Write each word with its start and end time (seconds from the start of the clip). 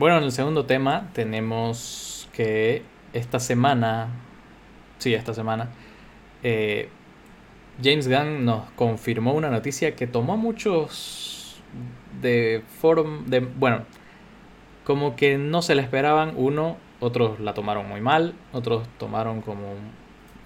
Bueno, 0.00 0.16
en 0.16 0.24
el 0.24 0.32
segundo 0.32 0.64
tema 0.64 1.10
tenemos 1.12 2.26
que 2.32 2.82
esta 3.12 3.38
semana, 3.38 4.08
sí, 4.96 5.12
esta 5.12 5.34
semana, 5.34 5.68
eh, 6.42 6.88
James 7.84 8.08
Gunn 8.08 8.46
nos 8.46 8.70
confirmó 8.76 9.34
una 9.34 9.50
noticia 9.50 9.94
que 9.96 10.06
tomó 10.06 10.38
muchos 10.38 11.60
de 12.22 12.62
forum, 12.80 13.26
de, 13.26 13.40
bueno, 13.40 13.82
como 14.84 15.16
que 15.16 15.36
no 15.36 15.60
se 15.60 15.74
le 15.74 15.82
esperaban, 15.82 16.32
uno, 16.34 16.78
otros 17.00 17.38
la 17.38 17.52
tomaron 17.52 17.86
muy 17.86 18.00
mal, 18.00 18.32
otros 18.54 18.88
tomaron 18.96 19.42
como 19.42 19.74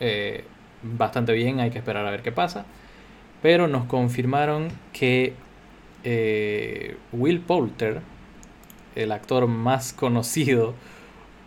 eh, 0.01 0.43
bastante 0.83 1.33
bien, 1.33 1.61
hay 1.61 1.71
que 1.71 1.79
esperar 1.79 2.05
a 2.05 2.11
ver 2.11 2.23
qué 2.23 2.33
pasa, 2.33 2.67
pero 3.41 3.69
nos 3.69 3.85
confirmaron 3.85 4.67
que 4.93 5.35
eh, 6.03 6.97
Will 7.13 7.39
Poulter, 7.39 8.03
el 8.95 9.13
actor 9.13 9.47
más 9.47 9.93
conocido 9.93 10.75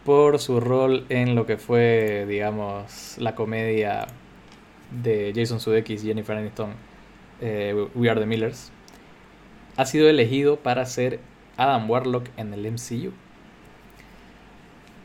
por 0.06 0.40
su 0.40 0.60
rol 0.60 1.06
en 1.10 1.36
lo 1.36 1.46
que 1.46 1.58
fue, 1.58 2.26
digamos, 2.28 3.18
la 3.18 3.36
comedia 3.36 4.08
de 4.92 5.34
Jason 5.36 5.60
Sudeikis 5.60 6.04
y 6.04 6.08
Jennifer 6.08 6.38
Aniston, 6.38 6.72
eh, 7.42 7.88
We 7.94 8.10
Are 8.10 8.20
the 8.20 8.26
Millers, 8.26 8.72
ha 9.76 9.86
sido 9.86 10.10
elegido 10.10 10.58
para 10.58 10.86
ser 10.86 11.20
Adam 11.58 11.90
Warlock 11.90 12.28
en 12.38 12.54
el 12.54 12.72
MCU. 12.72 13.12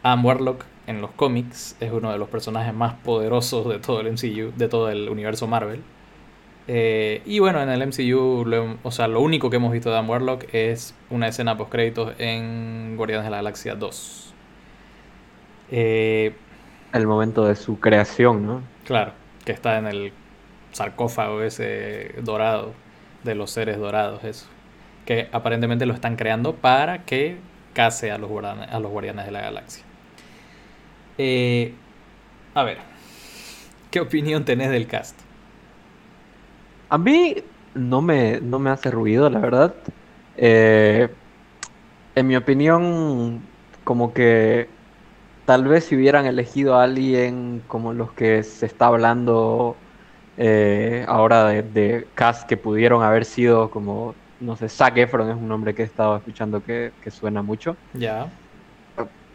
Adam 0.02 0.24
Warlock 0.24 0.64
en 0.86 1.00
los 1.00 1.10
cómics 1.12 1.76
es 1.80 1.92
uno 1.92 2.12
de 2.12 2.18
los 2.18 2.28
personajes 2.28 2.74
más 2.74 2.94
poderosos 2.94 3.68
de 3.68 3.78
todo 3.78 4.00
el 4.00 4.12
MCU, 4.12 4.52
de 4.56 4.68
todo 4.68 4.88
el 4.90 5.08
universo 5.08 5.46
Marvel. 5.46 5.82
Eh, 6.68 7.22
y 7.24 7.40
bueno, 7.40 7.60
en 7.60 7.68
el 7.68 7.86
MCU, 7.86 8.44
lo, 8.46 8.78
o 8.82 8.90
sea, 8.90 9.08
lo 9.08 9.20
único 9.20 9.50
que 9.50 9.56
hemos 9.56 9.72
visto 9.72 9.90
de 9.90 9.96
Adam 9.96 10.08
Warlock 10.08 10.44
es 10.52 10.94
una 11.10 11.28
escena 11.28 11.56
post 11.56 11.70
créditos 11.72 12.14
en 12.18 12.96
Guardianes 12.96 13.24
de 13.24 13.30
la 13.30 13.38
Galaxia 13.38 13.74
2. 13.74 14.34
Eh, 15.70 16.34
el 16.92 17.06
momento 17.06 17.46
de 17.46 17.56
su 17.56 17.80
creación, 17.80 18.46
¿no? 18.46 18.62
Claro, 18.84 19.12
que 19.44 19.52
está 19.52 19.78
en 19.78 19.86
el 19.86 20.12
sarcófago 20.72 21.42
ese 21.42 22.14
dorado, 22.22 22.72
de 23.24 23.34
los 23.34 23.50
seres 23.50 23.78
dorados, 23.78 24.22
eso. 24.24 24.46
Que 25.06 25.28
aparentemente 25.32 25.86
lo 25.86 25.94
están 25.94 26.16
creando 26.16 26.54
para 26.54 27.04
que 27.04 27.36
case 27.72 28.10
a 28.10 28.18
los 28.18 28.28
guardianes, 28.30 28.68
a 28.70 28.78
los 28.78 28.90
guardianes 28.90 29.26
de 29.26 29.32
la 29.32 29.40
galaxia. 29.40 29.84
Eh, 31.18 31.72
a 32.54 32.62
ver, 32.62 32.78
¿qué 33.90 34.00
opinión 34.00 34.44
tenés 34.44 34.70
del 34.70 34.86
cast? 34.86 35.18
A 36.92 36.98
mí 36.98 37.36
no 37.74 38.02
me, 38.02 38.38
no 38.42 38.58
me 38.58 38.68
hace 38.68 38.90
ruido, 38.90 39.30
la 39.30 39.38
verdad. 39.38 39.74
Eh, 40.36 41.08
en 42.14 42.26
mi 42.26 42.36
opinión, 42.36 43.40
como 43.82 44.12
que 44.12 44.68
tal 45.46 45.64
vez 45.64 45.84
si 45.84 45.96
hubieran 45.96 46.26
elegido 46.26 46.76
a 46.76 46.82
alguien 46.82 47.62
como 47.66 47.94
los 47.94 48.12
que 48.12 48.42
se 48.42 48.66
está 48.66 48.88
hablando 48.88 49.74
eh, 50.36 51.06
ahora 51.08 51.46
de, 51.46 52.06
cast 52.14 52.46
que 52.46 52.58
pudieron 52.58 53.02
haber 53.02 53.24
sido 53.24 53.70
como, 53.70 54.14
no 54.40 54.54
sé, 54.56 54.68
Zac 54.68 54.98
Efron 54.98 55.30
es 55.30 55.36
un 55.36 55.48
nombre 55.48 55.74
que 55.74 55.80
he 55.80 55.86
estado 55.86 56.14
escuchando 56.14 56.62
que, 56.62 56.92
suena 57.10 57.40
mucho. 57.40 57.74
Ya. 57.94 58.28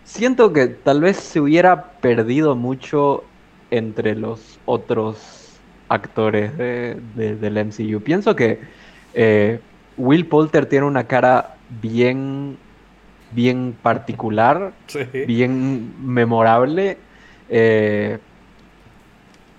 Siento 0.03 0.53
que 0.53 0.67
tal 0.67 1.01
vez 1.01 1.17
se 1.17 1.39
hubiera 1.39 1.93
perdido 2.01 2.55
mucho 2.55 3.23
entre 3.71 4.13
los 4.13 4.59
otros 4.67 5.36
actores 5.89 6.57
de, 6.57 6.95
del 7.15 7.65
MCU. 7.65 8.01
Pienso 8.01 8.35
que 8.35 8.59
eh, 9.13 9.59
Will 9.97 10.25
Poulter 10.25 10.65
tiene 10.65 10.85
una 10.85 11.05
cara 11.05 11.55
bien, 11.81 12.57
bien 13.31 13.75
particular, 13.81 14.73
bien 15.27 15.93
memorable. 16.05 16.97
Eh, 17.49 18.17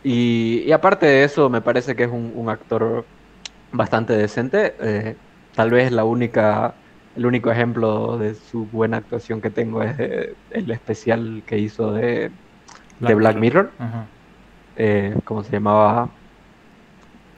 y, 0.04 0.70
aparte 0.72 1.06
de 1.06 1.24
eso, 1.24 1.48
me 1.50 1.60
parece 1.60 1.96
que 1.96 2.04
es 2.04 2.10
un, 2.10 2.48
actor 2.48 3.04
bastante 3.72 4.12
decente. 4.14 4.74
Eh, 4.80 5.16
tal 5.54 5.70
vez 5.70 5.90
la 5.90 6.04
única, 6.04 6.74
el 7.16 7.26
único 7.26 7.50
ejemplo 7.50 8.16
de 8.16 8.34
su 8.34 8.66
buena 8.66 8.98
actuación 8.98 9.40
que 9.40 9.50
tengo 9.50 9.82
es 9.82 9.98
el 10.50 10.70
especial 10.70 11.42
que 11.46 11.58
hizo 11.58 11.92
de 11.92 12.30
Black 13.00 13.10
de 13.10 13.14
Black 13.14 13.36
Mirror. 13.36 13.70
¿Cómo 15.24 15.42
se 15.42 15.50
llamaba? 15.50 16.10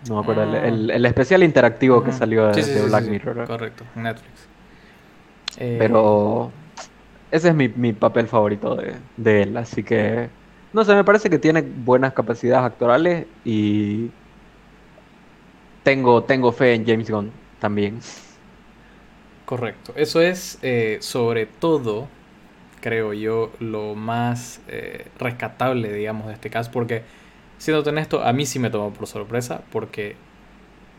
No 0.09 0.15
me 0.17 0.21
acuerdo, 0.23 0.43
el, 0.43 0.91
ah. 0.91 1.09
especial 1.09 1.43
interactivo 1.43 2.03
que 2.03 2.13
salió 2.13 2.49
de, 2.49 2.83
Black 2.87 3.05
Mirror. 3.07 3.47
Correcto, 3.47 3.85
Netflix. 3.95 4.49
Eh, 5.59 5.77
Pero 5.79 6.51
ese 7.31 7.49
es 7.49 7.55
mi, 7.55 7.93
papel 7.93 8.27
favorito 8.27 8.77
de, 9.17 9.43
él, 9.43 9.57
así 9.57 9.83
que 9.83 10.29
no 10.73 10.85
sé, 10.85 10.95
me 10.95 11.05
parece 11.05 11.29
que 11.29 11.39
tiene 11.39 11.63
buenas 11.63 12.13
capacidades 12.13 12.65
actorales 12.65 13.27
y 13.45 14.11
tengo, 15.83 16.23
tengo 16.23 16.53
fe 16.53 16.75
en 16.75 16.87
James 16.87 17.11
Gunn 17.11 17.33
también. 17.59 17.99
Correcto, 19.45 19.93
eso 19.97 20.21
es 20.21 20.59
eh, 20.63 20.99
sobre 21.01 21.47
todo, 21.47 22.09
creo 22.81 23.13
yo, 23.13 23.51
lo 23.59 23.95
más 23.97 24.61
eh, 24.69 25.07
rescatable, 25.19 25.93
digamos, 25.93 26.29
de 26.29 26.35
este 26.35 26.51
caso, 26.51 26.71
porque 26.73 27.03
siendo 27.61 27.89
honesto, 27.89 28.25
a 28.25 28.33
mí 28.33 28.47
sí 28.47 28.59
me 28.59 28.71
tomó 28.71 28.91
por 28.91 29.07
sorpresa 29.07 29.63
porque 29.71 30.17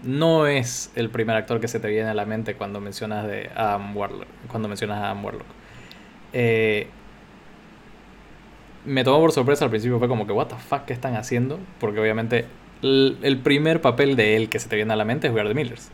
no 0.03 0.45
es 0.45 0.91
el 0.95 1.09
primer 1.09 1.35
actor 1.35 1.59
que 1.59 1.67
se 1.67 1.79
te 1.79 1.87
viene 1.87 2.09
a 2.09 2.13
la 2.13 2.25
mente 2.25 2.53
cuando 2.53 2.79
mencionas 2.79 3.27
de 3.27 3.49
Adam 3.55 3.97
Warlock. 3.97 4.27
Cuando 4.47 4.69
mencionas 4.69 4.99
a 4.99 5.07
Adam 5.07 5.25
Warlock. 5.25 5.47
Eh, 6.33 6.87
me 8.85 9.03
tomó 9.03 9.19
por 9.19 9.31
sorpresa 9.31 9.65
al 9.65 9.71
principio, 9.71 9.97
fue 9.97 10.07
como 10.07 10.27
que, 10.27 10.33
¿What 10.33 10.49
the? 10.49 10.55
¿Qué 10.85 10.93
están 10.93 11.15
haciendo? 11.15 11.57
Porque 11.79 11.99
obviamente 11.99 12.45
el, 12.83 13.39
primer 13.43 13.81
papel 13.81 14.15
de 14.15 14.35
él 14.35 14.47
que 14.47 14.59
se 14.59 14.69
te 14.69 14.75
viene 14.75 14.93
a 14.93 14.95
la 14.95 15.05
mente 15.05 15.27
es 15.27 15.33
We 15.33 15.43
the 15.43 15.55
Millers. 15.55 15.89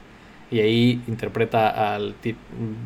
Y 0.52 0.60
ahí 0.60 1.02
interpreta 1.08 1.96
al 1.96 2.16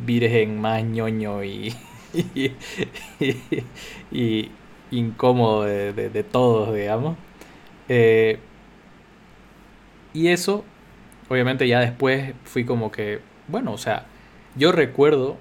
virgen 0.06 0.62
más 0.62 0.84
ñoño 0.84 1.44
y, 1.44 1.74
incómodo 4.92 5.64
de 5.64 6.26
todos, 6.32 6.76
digamos. 6.76 7.18
Eh, 7.94 8.40
y 10.14 10.30
eso, 10.30 10.64
obviamente 11.28 11.68
ya 11.68 11.82
después 11.82 12.34
fui 12.46 12.64
como 12.64 12.90
que, 12.90 13.20
bueno, 13.50 13.74
o 13.74 13.78
sea, 13.78 14.06
yo 14.56 14.72
recuerdo, 14.72 15.36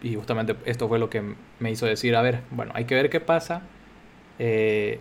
y 0.00 0.14
justamente 0.14 0.54
esto 0.64 0.86
fue 0.86 1.00
lo 1.00 1.10
que 1.10 1.34
me 1.58 1.72
hizo 1.72 1.86
decir, 1.86 2.14
a 2.14 2.22
ver, 2.22 2.42
bueno, 2.52 2.70
hay 2.76 2.84
que 2.84 2.94
ver 2.94 3.10
qué 3.10 3.18
pasa. 3.18 3.62
Eh, 4.38 5.00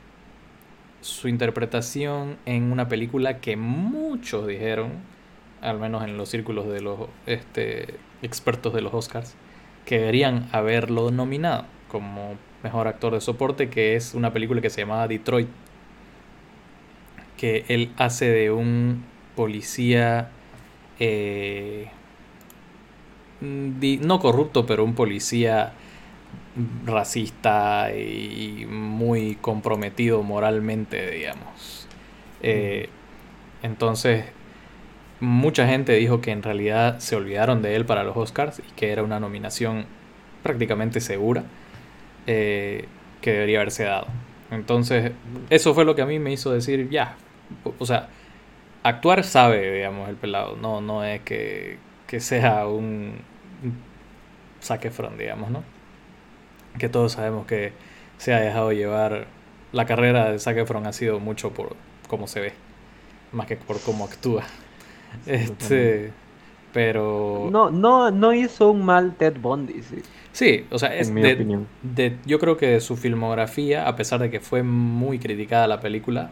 su 1.01 1.27
interpretación 1.27 2.37
en 2.47 2.71
una 2.71 2.87
película 2.87 3.41
que 3.41 3.57
muchos 3.57 4.47
dijeron, 4.47 4.93
al 5.61 5.77
menos 5.77 6.03
en 6.03 6.17
los 6.17 6.29
círculos 6.29 6.67
de 6.67 6.81
los 6.81 6.97
este, 7.27 7.93
expertos 8.23 8.73
de 8.73 8.81
los 8.81 8.91
Oscars, 8.91 9.35
que 9.85 9.99
deberían 9.99 10.49
haberlo 10.51 11.11
nominado 11.11 11.65
como 11.89 12.37
mejor 12.63 12.87
actor 12.87 13.13
de 13.13 13.21
soporte, 13.21 13.69
que 13.69 13.95
es 13.95 14.15
una 14.15 14.33
película 14.33 14.61
que 14.61 14.71
se 14.71 14.81
llamaba 14.81 15.07
Detroit 15.07 15.47
que 17.37 17.65
él 17.67 17.91
hace 17.97 18.29
de 18.29 18.51
un 18.51 19.03
policía 19.35 20.29
eh, 20.99 21.87
no 23.41 24.19
corrupto, 24.19 24.65
pero 24.65 24.83
un 24.83 24.95
policía 24.95 25.73
racista 26.85 27.91
y 27.93 28.65
muy 28.69 29.35
comprometido 29.35 30.23
moralmente, 30.23 31.11
digamos. 31.11 31.87
Eh, 32.41 32.89
entonces, 33.61 34.25
mucha 35.19 35.67
gente 35.67 35.93
dijo 35.93 36.21
que 36.21 36.31
en 36.31 36.43
realidad 36.43 36.99
se 36.99 37.15
olvidaron 37.15 37.61
de 37.61 37.75
él 37.75 37.85
para 37.85 38.03
los 38.03 38.15
Oscars 38.15 38.59
y 38.59 38.71
que 38.75 38.91
era 38.91 39.03
una 39.03 39.19
nominación 39.19 39.85
prácticamente 40.43 41.01
segura 41.01 41.43
eh, 42.27 42.85
que 43.21 43.33
debería 43.33 43.59
haberse 43.59 43.83
dado. 43.83 44.07
Entonces, 44.51 45.11
eso 45.49 45.73
fue 45.73 45.85
lo 45.85 45.95
que 45.95 46.03
a 46.03 46.05
mí 46.05 46.19
me 46.19 46.31
hizo 46.31 46.51
decir, 46.51 46.89
ya, 46.89 47.17
o 47.79 47.85
sea, 47.85 48.09
actuar 48.83 49.23
sabe, 49.23 49.73
digamos, 49.73 50.09
el 50.09 50.15
pelado. 50.15 50.55
No, 50.55 50.81
no 50.81 51.03
es 51.03 51.21
que, 51.21 51.79
sea 52.19 52.67
un, 52.67 53.15
saque 54.59 54.91
front, 54.91 55.17
digamos, 55.17 55.49
¿no? 55.49 55.63
Que 56.77 56.87
todos 56.87 57.13
sabemos 57.13 57.45
que 57.45 57.73
se 58.17 58.33
ha 58.33 58.39
dejado 58.39 58.71
llevar. 58.71 59.27
La 59.71 59.85
carrera 59.85 60.31
de 60.31 60.39
Zac 60.39 60.55
Efron 60.57 60.87
ha 60.87 60.93
sido 60.93 61.19
mucho 61.19 61.51
por 61.51 61.75
cómo 62.07 62.27
se 62.27 62.39
ve, 62.39 62.53
más 63.33 63.45
que 63.47 63.57
por 63.57 63.81
cómo 63.81 64.05
actúa. 64.05 64.43
Este, 65.25 66.11
pero. 66.71 67.49
No, 67.51 67.69
no, 67.69 68.11
no 68.11 68.33
hizo 68.33 68.71
un 68.71 68.85
mal 68.85 69.15
Ted 69.15 69.37
Bundy, 69.39 69.81
sí. 69.81 70.01
Sí, 70.31 70.65
o 70.69 70.77
sea, 70.77 70.93
es 70.93 71.13
de, 71.13 71.65
de, 71.81 72.17
yo 72.25 72.39
creo 72.39 72.57
que 72.57 72.67
de 72.67 72.81
su 72.81 72.97
filmografía, 72.97 73.87
a 73.87 73.95
pesar 73.95 74.19
de 74.19 74.29
que 74.29 74.41
fue 74.41 74.63
muy 74.63 75.19
criticada 75.19 75.67
la 75.67 75.79
película, 75.79 76.31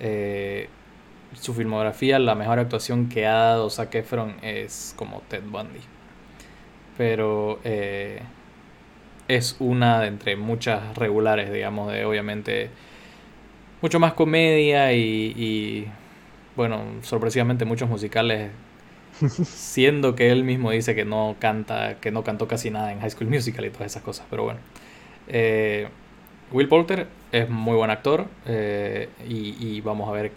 eh, 0.00 0.68
su 1.34 1.54
filmografía, 1.54 2.18
la 2.18 2.34
mejor 2.34 2.58
actuación 2.58 3.08
que 3.08 3.26
ha 3.26 3.34
dado 3.34 3.70
Zac 3.70 3.94
Efron 3.94 4.36
es 4.42 4.94
como 4.96 5.22
Ted 5.28 5.42
Bundy. 5.44 5.80
Pero, 6.96 7.60
eh, 7.64 8.20
es 9.28 9.56
una 9.60 10.00
de 10.00 10.08
entre 10.08 10.36
muchas 10.36 10.96
regulares, 10.96 11.52
digamos, 11.52 11.92
de 11.92 12.04
obviamente 12.04 12.70
mucho 13.80 14.00
más 14.00 14.12
comedia 14.14 14.92
y, 14.92 15.32
y 15.36 15.86
bueno, 16.56 16.82
sorpresivamente 17.02 17.64
muchos 17.64 17.88
musicales 17.88 18.50
siendo 19.44 20.14
que 20.14 20.30
él 20.30 20.44
mismo 20.44 20.70
dice 20.70 20.94
que 20.94 21.04
no 21.04 21.36
canta, 21.38 21.96
que 22.00 22.10
no 22.10 22.24
cantó 22.24 22.48
casi 22.48 22.70
nada 22.70 22.92
en 22.92 23.00
High 23.00 23.10
School 23.10 23.30
Musical 23.30 23.64
y 23.64 23.70
todas 23.70 23.86
esas 23.92 24.02
cosas, 24.02 24.26
pero 24.30 24.44
bueno. 24.44 24.60
Eh, 25.28 25.88
Will 26.50 26.68
Poulter 26.68 27.06
es 27.32 27.48
muy 27.48 27.76
buen 27.76 27.90
actor 27.90 28.26
eh, 28.46 29.08
y, 29.26 29.80
vamos 29.80 30.08
a 30.08 30.12
ver. 30.12 30.32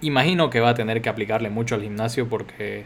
Imagino 0.00 0.50
que 0.50 0.60
va 0.60 0.70
a 0.70 0.74
tener 0.74 1.00
que 1.00 1.08
aplicarle 1.08 1.50
mucho 1.50 1.74
al 1.74 1.82
gimnasio 1.82 2.28
porque 2.28 2.84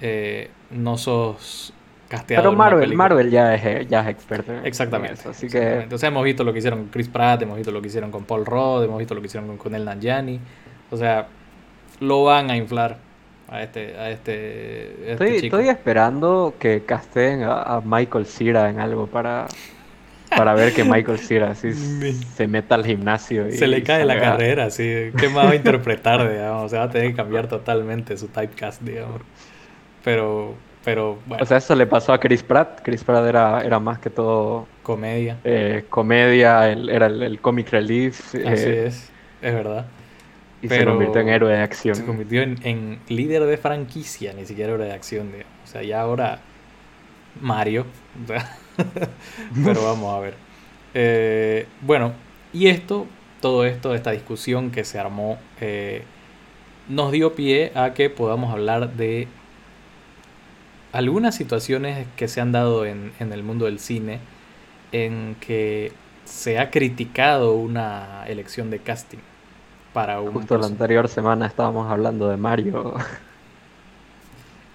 eh, 0.00 0.50
no 0.70 0.96
sos 0.98 1.72
casteado. 2.08 2.42
Pero 2.42 2.56
Marvel, 2.56 2.94
Marvel 2.94 3.30
ya 3.30 3.54
es, 3.54 3.88
ya 3.88 4.00
es 4.00 4.08
experto. 4.08 4.52
exactamente. 4.64 5.28
así 5.28 5.48
que. 5.48 5.82
Entonces 5.82 6.08
hemos 6.08 6.24
visto 6.24 6.42
lo 6.44 6.52
que 6.52 6.58
hicieron 6.58 6.80
con 6.80 6.88
Chris 6.88 7.08
Pratt, 7.08 7.42
hemos 7.42 7.56
visto 7.56 7.70
lo 7.70 7.80
que 7.80 7.88
hicieron 7.88 8.10
con 8.10 8.24
Paul 8.24 8.44
Rudd, 8.44 8.84
hemos 8.84 8.98
visto 8.98 9.14
lo 9.14 9.20
que 9.20 9.26
hicieron 9.26 9.56
con 9.56 9.74
El 9.74 9.84
Nanjiani. 9.84 10.40
O 10.90 10.96
sea, 10.96 11.28
lo 12.00 12.24
van 12.24 12.50
a 12.50 12.56
inflar 12.56 12.98
a 13.48 13.62
este, 13.62 13.96
a 13.96 14.10
este, 14.10 15.12
este 15.12 15.46
estoy, 15.46 15.68
esperando 15.68 16.54
que 16.58 16.82
casteen 16.84 17.42
a, 17.42 17.80
Michael 17.84 18.26
Cera 18.26 18.68
en 18.68 18.78
algo 18.78 19.06
para, 19.06 19.46
para 20.28 20.54
ver 20.54 20.72
que 20.72 20.84
Michael 20.84 21.18
Cera 21.18 21.50
así 21.50 21.72
se 22.36 22.46
meta 22.46 22.74
al 22.74 22.84
gimnasio. 22.84 23.48
Y, 23.48 23.52
se 23.52 23.66
le 23.66 23.82
cae 23.82 24.04
la 24.04 24.18
carrera, 24.18 24.66
así. 24.66 24.84
¿Qué 25.16 25.28
más 25.28 25.46
va 25.46 25.50
a 25.50 25.54
interpretar, 25.54 26.28
digamos? 26.30 26.64
O 26.64 26.68
sea, 26.68 26.80
va 26.80 26.84
a 26.86 26.90
tener 26.90 27.08
que 27.10 27.16
cambiar 27.16 27.48
totalmente 27.48 28.16
su 28.16 28.28
typecast, 28.28 28.82
digamos. 28.82 29.22
Pero, 30.04 30.54
pero 30.84 31.18
bueno. 31.26 31.42
O 31.42 31.46
sea, 31.46 31.58
eso 31.58 31.74
le 31.74 31.86
pasó 31.86 32.12
a 32.12 32.20
Chris 32.20 32.42
Pratt. 32.42 32.80
Chris 32.82 33.04
Pratt 33.04 33.26
era, 33.26 33.62
era 33.62 33.78
más 33.78 33.98
que 33.98 34.10
todo... 34.10 34.66
Comedia. 34.82 35.38
Eh, 35.44 35.84
comedia, 35.90 36.70
era 36.70 37.06
el, 37.06 37.40
comic 37.40 37.70
relief. 37.70 38.34
Así 38.34 38.38
eh, 38.38 38.86
es, 38.86 39.10
es 39.42 39.54
verdad. 39.54 39.86
Y 40.62 40.68
se 40.68 40.84
convirtió 40.84 41.20
en 41.20 41.28
héroe 41.28 41.52
de 41.52 41.62
acción. 41.62 41.94
Se 41.94 42.04
convirtió 42.04 42.42
en, 42.42 42.98
líder 43.08 43.44
de 43.44 43.56
franquicia, 43.58 44.32
ni 44.32 44.44
siquiera 44.44 44.72
héroe 44.72 44.86
de 44.86 44.92
acción. 44.92 45.30
O 45.62 45.66
sea, 45.66 45.82
ya 45.82 46.00
ahora 46.00 46.40
Mario. 47.40 47.86
pero 49.64 49.82
vamos 49.82 50.14
a 50.14 50.20
ver. 50.20 50.34
Eh, 50.94 51.66
bueno, 51.82 52.12
y 52.52 52.68
esto, 52.68 53.06
todo 53.40 53.64
esto, 53.64 53.94
esta 53.94 54.12
discusión 54.12 54.70
que 54.70 54.84
se 54.84 54.98
armó, 54.98 55.38
eh, 55.60 56.02
nos 56.88 57.12
dio 57.12 57.34
pie 57.34 57.72
a 57.74 57.92
que 57.94 58.10
podamos 58.10 58.52
hablar 58.52 58.94
de 58.94 59.28
algunas 60.92 61.34
situaciones 61.34 62.06
que 62.16 62.28
se 62.28 62.40
han 62.40 62.52
dado 62.52 62.86
en, 62.86 63.12
en 63.20 63.32
el 63.32 63.42
mundo 63.42 63.66
del 63.66 63.78
cine 63.78 64.20
en 64.92 65.36
que 65.40 65.92
se 66.24 66.58
ha 66.58 66.70
criticado 66.70 67.54
una 67.54 68.24
elección 68.26 68.70
de 68.70 68.78
casting 68.78 69.18
para 69.92 70.20
un... 70.20 70.32
Justo 70.32 70.58
la 70.58 70.66
anterior 70.66 71.08
semana 71.08 71.46
estábamos 71.46 71.90
hablando 71.90 72.28
de 72.28 72.36
Mario. 72.36 72.94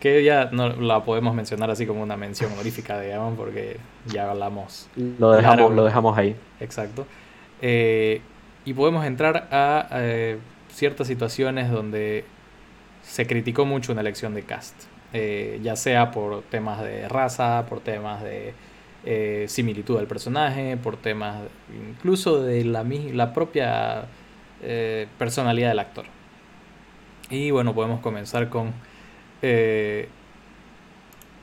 Que 0.04 0.22
ya 0.22 0.50
no 0.52 0.68
la 0.68 1.06
podemos 1.06 1.34
mencionar 1.34 1.72
así 1.72 1.88
como 1.88 2.04
una 2.04 2.18
mención 2.18 2.52
honorífica, 2.52 3.00
digamos, 3.00 3.38
porque 3.38 3.78
ya 4.06 4.30
hablamos. 4.30 4.90
Lo 4.98 5.32
dejamos, 5.32 5.74
lo 5.74 5.86
dejamos 5.86 6.18
ahí. 6.18 6.36
Exacto. 6.60 7.08
Eh, 7.62 8.20
y 8.66 8.74
podemos 8.74 9.06
entrar 9.06 9.48
a 9.50 9.88
eh, 9.94 10.40
ciertas 10.68 11.08
situaciones 11.08 11.72
donde 11.72 12.26
se 13.02 13.26
criticó 13.26 13.64
mucho 13.64 13.94
una 13.94 14.02
elección 14.02 14.34
de 14.34 14.44
cast. 14.44 14.76
Eh, 15.14 15.62
ya 15.64 15.78
sea 15.78 16.12
por 16.12 16.42
temas 16.42 16.84
de 16.84 17.08
raza, 17.08 17.66
por 17.70 17.80
temas 17.80 18.22
de 18.24 18.54
similitud 19.48 19.96
del 19.98 20.08
personaje, 20.08 20.76
por 20.76 20.98
temas 20.98 21.38
incluso 21.74 22.42
de 22.42 22.66
la, 22.66 22.84
la 22.84 23.34
propia 23.34 24.08
eh, 24.66 25.08
personalidad 25.18 25.70
del 25.70 25.80
actor. 25.80 26.06
Y 27.30 27.52
bueno, 27.52 27.74
podemos 27.74 28.00
comenzar 28.00 28.50
con 28.50 28.74
eh, 29.44 30.08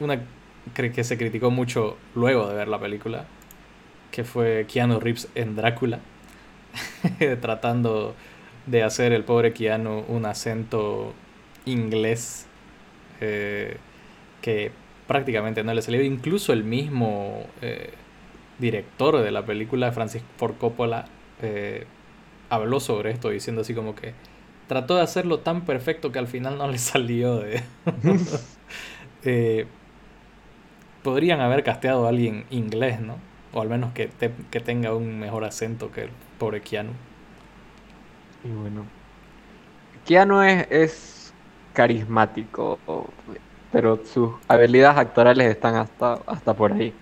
una 0.00 0.20
que 0.75 1.05
se 1.05 1.19
criticó 1.19 1.50
mucho 1.50 1.97
luego 2.14 2.49
de 2.49 2.55
ver 2.55 2.69
la 2.69 2.81
película, 2.81 3.26
que 4.11 4.25
fue 4.25 4.67
Keanu 4.67 4.99
Reeves 4.99 5.29
en 5.35 5.55
Drácula, 5.55 6.00
tratando 7.41 8.14
de 8.67 8.82
hacer 8.82 9.12
el 9.12 9.25
pobre 9.25 9.52
Keanu 9.52 10.05
un 10.08 10.25
acento 10.25 11.12
inglés 11.67 12.47
eh, 13.20 13.76
que 14.41 14.73
prácticamente 15.06 15.62
no 15.62 15.75
le 15.75 15.82
salió. 15.82 16.03
Incluso 16.03 16.53
el 16.53 16.64
mismo 16.64 17.44
director 18.58 19.20
de 19.20 19.31
la 19.31 19.44
película, 19.44 19.93
Francis 19.93 20.23
Ford 20.38 20.55
Coppola, 20.56 21.06
habló 22.49 22.81
sobre 22.81 23.11
esto 23.11 23.31
diciendo 23.31 23.62
así 23.62 23.75
como 23.75 23.94
que 23.94 24.14
trató 24.70 24.94
de 24.94 25.02
hacerlo 25.02 25.40
tan 25.40 25.62
perfecto 25.62 26.12
que 26.12 26.20
al 26.20 26.28
final 26.28 26.56
no 26.56 26.69
le 26.69 26.78
salió 26.90 27.38
de... 27.38 27.62
Eh, 29.22 29.67
podrían 31.02 31.43
haber 31.43 31.62
casteado 31.62 32.06
a 32.06 32.08
alguien 32.08 32.46
inglés, 32.49 33.02
¿no? 33.02 33.17
O 33.52 33.61
al 33.61 33.69
menos 33.69 33.93
que, 33.93 34.08
que 34.50 34.61
tenga 34.61 34.94
un 34.94 35.19
mejor 35.20 35.44
acento 35.44 35.93
que 35.93 36.05
el 36.05 36.11
pobre 36.38 36.62
Keanu. 36.62 36.93
Y 38.43 38.49
bueno. 38.49 38.87
Keanu 40.06 40.40
es, 40.40 40.67
es 40.70 41.34
carismático, 41.75 42.78
pero 43.70 44.00
sus 44.06 44.31
habilidades 44.49 44.96
actorales 44.96 45.50
están 45.50 45.75
hasta, 45.75 46.14
hasta 46.26 46.55
por 46.55 46.72
ahí. 46.72 46.94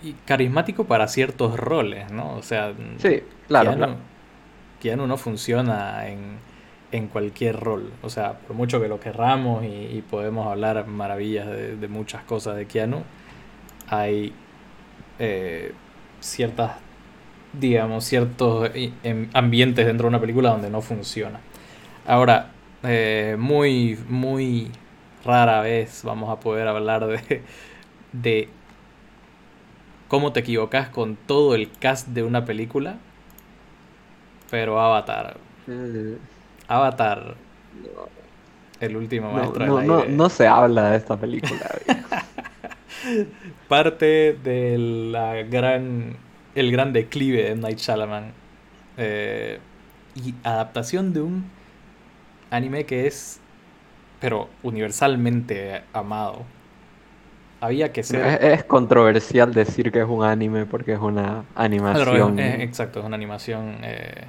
Y, 0.00 0.12
carismático 0.26 0.84
para 0.84 1.08
ciertos 1.08 1.58
roles, 1.58 2.12
¿no? 2.12 2.36
O 2.36 2.42
sea, 2.42 2.72
sí, 2.98 3.24
claro, 3.48 3.74
claro 3.74 3.96
Keanu 4.80 5.08
no 5.08 5.16
funciona 5.16 6.06
en, 6.06 6.38
cualquier 7.08 7.58
rol. 7.58 7.90
O 8.02 8.10
sea, 8.10 8.38
por 8.38 8.56
mucho 8.56 8.80
que 8.80 8.88
lo 8.88 9.00
querramos 9.00 9.64
y, 9.64 10.02
podemos 10.10 10.46
hablar 10.46 10.86
maravillas 10.86 11.46
de, 11.48 11.88
muchas 11.88 12.22
cosas 12.24 12.56
de 12.56 12.66
Keanu, 12.66 13.02
hay 13.88 14.32
eh, 15.18 15.72
ciertas, 16.20 16.72
digamos, 17.52 18.04
ciertos 18.04 18.70
em, 18.74 19.28
ambientes 19.32 19.86
dentro 19.86 20.04
de 20.04 20.08
una 20.08 20.20
película 20.20 20.50
donde 20.50 20.70
no 20.70 20.82
funciona. 20.82 21.40
Ahora, 22.06 22.50
eh, 22.82 23.36
muy, 23.38 23.98
muy 24.08 24.70
rara 25.24 25.60
vez 25.60 26.02
vamos 26.04 26.30
a 26.30 26.40
poder 26.40 26.68
hablar 26.68 27.06
de, 27.06 27.42
de 28.12 28.48
cómo 30.08 30.32
te 30.32 30.40
equivocas 30.40 30.88
con 30.88 31.16
todo 31.16 31.54
el 31.54 31.70
cast 31.70 32.08
de 32.08 32.22
una 32.22 32.44
película 32.44 32.98
pero 34.52 34.78
Avatar. 34.78 35.38
Avatar. 36.72 37.34
El 38.80 38.96
último 38.96 39.30
maestro 39.30 39.66
no, 39.66 39.82
no, 39.82 40.04
no, 40.06 40.28
se 40.28 40.48
habla 40.48 40.90
de 40.90 40.96
esta 40.96 41.16
película. 41.16 41.60
Parte 43.68 44.36
de 44.42 44.78
la 44.78 45.42
gran. 45.42 46.16
El 46.54 46.72
gran 46.72 46.92
declive 46.92 47.44
de 47.44 47.56
Night 47.56 47.78
Shyamalan. 47.78 48.32
Eh, 48.96 49.58
y 50.14 50.34
adaptación 50.42 51.12
de 51.12 51.20
un 51.20 51.44
anime 52.50 52.86
que 52.86 53.06
es. 53.06 53.38
Pero 54.18 54.48
universalmente 54.62 55.82
amado. 55.92 56.44
Había 57.60 57.92
que 57.92 58.02
ser. 58.02 58.42
Es, 58.42 58.64
controversial 58.64 59.52
decir 59.52 59.92
que 59.92 60.00
es 60.00 60.08
un 60.08 60.24
anime 60.24 60.66
porque 60.66 60.94
es 60.94 60.98
una 60.98 61.44
animación. 61.54 62.38
exacto, 62.38 63.00
es 63.00 63.04
una 63.04 63.14
animación. 63.14 63.76
Eh, 63.82 64.24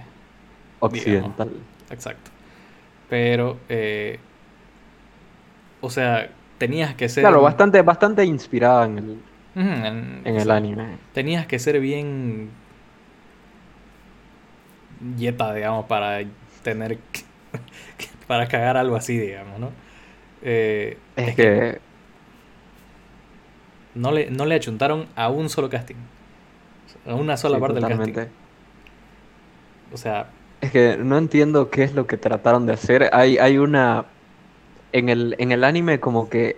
occidental. 0.79 1.49
Exacto. 1.89 2.32
Pero, 3.13 3.59
eh, 3.69 4.17
o 5.81 5.91
sea, 5.91 6.31
tenías 6.57 6.95
que 6.95 7.07
ser... 7.07 7.21
Claro, 7.21 7.43
bastante, 7.43 7.79
bastante 7.83 8.25
inspirada 8.25 8.85
en 8.85 8.97
el, 8.97 9.19
en, 10.25 10.35
el 10.35 10.49
anime. 10.49 10.97
Tenías 11.13 11.45
que 11.45 11.59
ser 11.59 11.79
bien 11.79 12.49
yeta, 15.15 15.53
digamos, 15.53 15.85
para 15.85 16.23
tener... 16.63 16.97
para 18.27 18.47
cagar 18.47 18.77
algo 18.77 18.95
así, 18.95 19.15
digamos, 19.15 19.59
¿no? 19.59 19.69
Eh, 20.41 20.97
es, 21.15 21.35
que... 21.35 21.81
No 23.93 24.11
le, 24.11 24.31
no 24.31 24.47
le 24.47 24.55
achuntaron 24.55 25.05
a 25.15 25.29
un 25.29 25.49
solo 25.49 25.69
casting. 25.69 25.97
A 27.05 27.13
una 27.13 27.37
sola 27.37 27.59
parte 27.59 27.79
del 27.79 27.87
casting. 27.87 28.31
O 29.91 29.97
sea, 29.97 30.31
es 30.63 30.71
que 30.71 30.97
no 30.97 31.17
entiendo 31.17 31.69
qué 31.69 31.83
es 31.83 31.93
lo 31.93 32.07
que 32.07 32.17
trataron 32.17 32.65
de 32.65 32.73
hacer. 32.73 33.09
Hay, 33.11 33.37
hay 33.37 33.57
una. 33.57 34.05
En 34.93 35.09
el, 35.09 35.35
en 35.39 35.51
el 35.51 35.63
anime, 35.65 35.99
como 35.99 36.29
que 36.29 36.57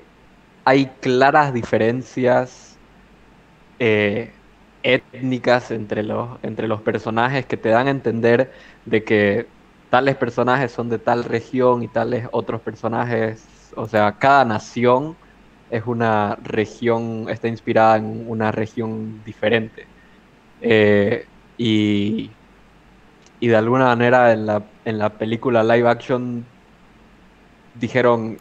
hay 0.64 0.88
claras 1.02 1.54
diferencias 1.54 2.78
eh, 3.80 4.32
étnicas 4.84 5.72
entre 5.72 6.04
los, 6.04 6.38
entre 6.44 6.68
los 6.68 6.82
personajes 6.82 7.48
que 7.48 7.58
te 7.58 7.70
dan 7.70 7.88
a 7.88 7.92
entender 7.92 8.52
de 8.86 9.04
que 9.04 9.48
tales 9.90 10.16
personajes 10.18 10.72
son 10.72 10.90
de 10.90 11.00
tal 11.00 11.24
región 11.24 11.82
y 11.82 11.88
tales 11.88 12.28
otros 12.32 12.62
personajes. 12.62 13.72
O 13.76 13.88
sea, 13.88 14.20
cada 14.20 14.46
nación 14.46 15.18
es 15.72 15.84
una 15.88 16.36
región, 16.44 17.28
está 17.30 17.48
inspirada 17.48 17.98
en 17.98 18.30
una 18.30 18.52
región 18.52 19.24
diferente. 19.24 19.88
Eh, 20.62 21.26
y, 21.58 22.30
y 23.40 23.48
de 23.48 23.56
alguna 23.56 23.86
manera 23.86 24.32
en 24.32 24.46
la, 24.46 24.64
en 24.86 24.98
la 24.98 25.10
película 25.10 25.64
live 25.64 25.90
action 25.90 26.46
dijeron 27.76 28.38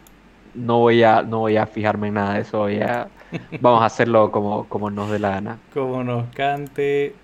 no 0.55 0.79
voy 0.79 1.03
a 1.03 1.23
no 1.23 1.41
voy 1.41 1.57
a 1.57 1.67
fijarme 1.67 2.09
en 2.09 2.15
nada 2.15 2.35
de 2.35 2.41
eso 2.41 2.69
ya 2.69 3.09
vamos 3.61 3.83
a 3.83 3.87
hacerlo 3.87 4.31
como, 4.31 4.69
como 4.69 4.91
nos 4.91 5.11
dé 5.11 5.19
la 5.19 5.31
gana 5.31 5.59
como 5.73 6.05
nos 6.05 6.27
cante 6.35 7.15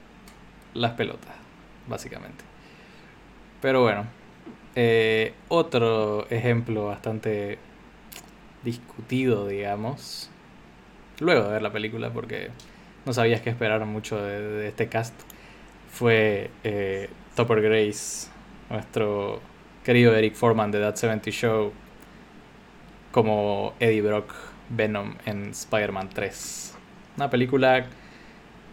las 0.75 0.93
pelotas 0.93 1.35
básicamente. 1.89 2.45
Pero 3.61 3.83
bueno 3.83 4.05
eh, 4.75 5.35
otro 5.49 6.29
ejemplo 6.31 6.87
bastante 6.87 7.59
discutido 8.63 9.47
digamos 9.49 10.31
luego 11.19 11.45
de 11.45 11.53
ver 11.53 11.63
la 11.63 11.73
película 11.73 12.11
porque 12.13 12.51
no 13.05 13.13
sabías 13.13 13.41
qué 13.41 13.51
esperar 13.51 13.85
mucho 13.87 14.21
de, 14.23 14.69
este 14.69 14.89
cast 14.89 15.15
fue 15.91 16.51
eh, 16.65 17.09
Topper 17.35 17.61
Grace 17.63 18.29
nuestro 18.71 19.41
querido 19.85 20.15
Eric 20.15 20.35
Foreman 20.35 20.71
de 20.71 20.81
That 20.81 20.97
70 20.97 21.31
Show 21.31 21.73
como 23.11 23.75
Eddie 23.81 24.03
Brock 24.03 24.33
Venom 24.71 25.15
en 25.27 25.51
Spider-Man 25.51 26.11
3. 26.15 26.77
Una 27.17 27.29
película 27.29 27.87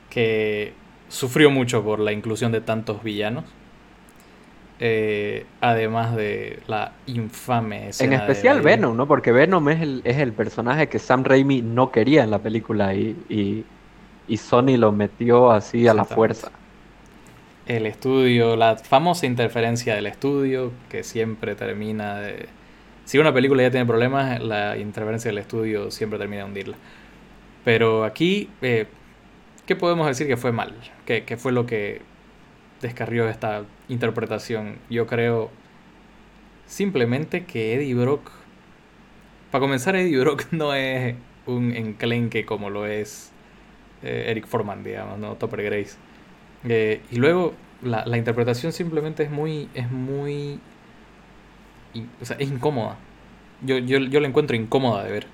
que 0.09 0.73
sufrió 1.09 1.49
mucho 1.49 1.83
por 1.83 1.99
la 1.99 2.11
inclusión 2.11 2.51
de 2.51 2.61
tantos 2.61 3.03
villanos. 3.03 3.45
Eh, 4.79 5.47
además 5.59 6.15
de 6.15 6.59
la 6.67 6.91
infame 7.07 7.89
escena 7.89 8.13
En 8.13 8.21
especial 8.21 8.61
Venom, 8.61 8.95
¿no? 8.95 9.07
Porque 9.07 9.31
Venom 9.31 9.67
es 9.69 9.81
el, 9.81 10.01
es 10.03 10.17
el 10.17 10.33
personaje 10.33 10.87
que 10.87 10.99
Sam 10.99 11.23
Raimi 11.23 11.63
no 11.63 11.91
quería 11.91 12.23
en 12.23 12.29
la 12.29 12.37
película 12.37 12.93
y, 12.93 13.65
y 14.27 14.37
Sony 14.37 14.77
lo 14.77 14.91
metió 14.91 15.49
así 15.49 15.87
a 15.87 15.95
la 15.95 16.05
fuerza. 16.05 16.51
El 17.67 17.86
estudio, 17.86 18.55
la 18.55 18.77
famosa 18.77 19.25
interferencia 19.25 19.95
del 19.95 20.07
estudio 20.07 20.71
que 20.89 21.03
siempre 21.03 21.53
termina 21.55 22.19
de 22.19 22.47
si 23.07 23.17
una 23.19 23.33
película 23.33 23.63
ya 23.63 23.71
tiene 23.71 23.86
problemas, 23.86 24.41
la 24.43 24.77
interferencia 24.77 25.31
del 25.31 25.38
estudio 25.38 25.91
siempre 25.91 26.19
termina 26.19 26.43
de 26.43 26.50
hundirla. 26.50 26.75
Pero 27.63 28.03
aquí, 28.03 28.50
eh, 28.62 28.86
¿qué 29.65 29.77
podemos 29.77 30.07
decir 30.07 30.27
que 30.27 30.36
fue 30.36 30.51
mal? 30.51 30.74
¿Qué, 31.05 31.38
fue 31.38 31.53
lo 31.53 31.65
que 31.65 32.01
descarrió 32.81 33.29
esta 33.29 33.63
interpretación? 33.88 34.79
Yo 34.89 35.07
creo 35.07 35.51
simplemente 36.65 37.45
que 37.45 37.75
Eddie 37.75 37.93
Brock... 37.93 38.29
Para 39.51 39.62
comenzar, 39.62 39.95
Eddie 39.95 40.19
Brock 40.19 40.43
no 40.51 40.74
es 40.74 41.15
un 41.45 41.74
enclenque 41.74 42.45
como 42.45 42.69
lo 42.69 42.86
es 42.86 43.31
eh, 44.03 44.25
Eric 44.27 44.47
Forman, 44.47 44.83
digamos, 44.83 45.17
¿no? 45.17 45.36
Topper 45.36 45.63
Grace. 45.63 45.95
Eh, 46.65 47.01
y 47.11 47.17
luego 47.17 47.53
la, 47.81 48.05
la, 48.05 48.17
interpretación 48.17 48.71
simplemente 48.71 49.23
es 49.23 49.29
muy, 49.29 49.69
es 49.73 49.89
muy 49.91 50.59
o 52.21 52.25
sea, 52.25 52.37
es 52.39 52.49
incómoda. 52.49 52.97
Yo, 53.61 53.77
yo, 53.77 53.99
yo 53.99 54.19
la 54.19 54.27
encuentro 54.27 54.55
incómoda 54.55 55.03
de 55.03 55.11
ver. 55.11 55.27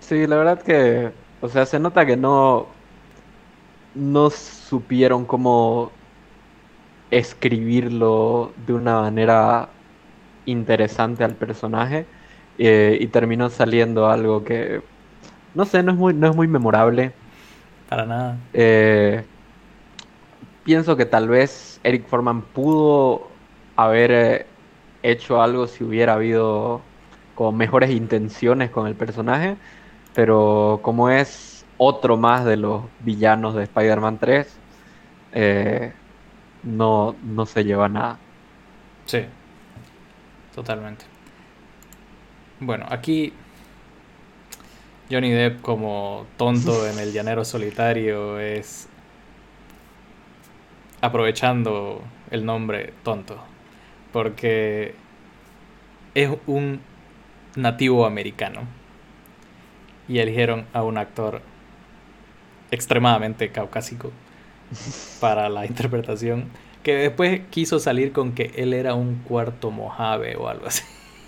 Sí, 0.00 0.26
la 0.26 0.36
verdad 0.36 0.62
que, 0.62 1.10
o 1.40 1.48
sea, 1.48 1.66
se 1.66 1.78
nota 1.78 2.06
que 2.06 2.16
no, 2.16 2.66
no 3.94 4.30
supieron 4.30 5.24
cómo 5.24 5.90
escribirlo 7.10 8.52
de 8.66 8.74
una 8.74 9.00
manera 9.00 9.68
interesante 10.44 11.24
al 11.24 11.34
personaje 11.34 12.06
eh, 12.58 12.98
y 13.00 13.06
terminó 13.08 13.48
saliendo 13.50 14.08
algo 14.08 14.44
que, 14.44 14.82
no 15.54 15.64
sé, 15.64 15.82
no 15.82 15.92
es 15.92 15.98
muy, 15.98 16.14
no 16.14 16.30
es 16.30 16.36
muy 16.36 16.48
memorable. 16.48 17.12
Para 17.88 18.04
nada. 18.04 18.36
Eh, 18.52 19.24
pienso 20.64 20.96
que 20.96 21.06
tal 21.06 21.28
vez 21.28 21.80
Eric 21.84 22.06
Forman 22.06 22.42
pudo 22.42 23.28
haber 23.76 24.10
eh, 24.10 24.46
hecho 25.02 25.40
algo 25.40 25.66
si 25.66 25.84
hubiera 25.84 26.14
habido 26.14 26.80
como 27.34 27.52
mejores 27.52 27.90
intenciones 27.90 28.70
con 28.70 28.86
el 28.86 28.94
personaje, 28.94 29.56
pero 30.14 30.80
como 30.82 31.10
es 31.10 31.64
otro 31.78 32.16
más 32.16 32.44
de 32.44 32.56
los 32.56 32.84
villanos 33.00 33.54
de 33.54 33.64
Spider-Man 33.64 34.18
3, 34.18 34.58
eh, 35.32 35.92
no, 36.64 37.14
no 37.22 37.46
se 37.46 37.64
lleva 37.64 37.88
nada. 37.88 38.18
Sí, 39.04 39.20
totalmente. 40.54 41.04
Bueno, 42.58 42.86
aquí 42.88 43.32
Johnny 45.10 45.30
Depp 45.30 45.62
como 45.62 46.26
tonto 46.36 46.86
en 46.88 46.98
el 46.98 47.12
llanero 47.12 47.44
solitario 47.44 48.40
es 48.40 48.88
aprovechando 51.00 52.02
el 52.30 52.44
nombre 52.44 52.92
tonto 53.04 53.38
porque 54.12 54.94
es 56.14 56.30
un 56.46 56.80
nativo 57.54 58.06
americano 58.06 58.62
y 60.08 60.18
eligieron 60.18 60.66
a 60.72 60.82
un 60.82 60.98
actor 60.98 61.42
extremadamente 62.70 63.50
caucásico 63.50 64.10
para 65.20 65.48
la 65.48 65.66
interpretación 65.66 66.50
que 66.82 66.94
después 66.94 67.42
quiso 67.50 67.78
salir 67.78 68.12
con 68.12 68.32
que 68.32 68.52
él 68.56 68.72
era 68.72 68.94
un 68.94 69.16
cuarto 69.16 69.70
mojave 69.70 70.36
o 70.36 70.48
algo 70.48 70.66
así. 70.66 70.84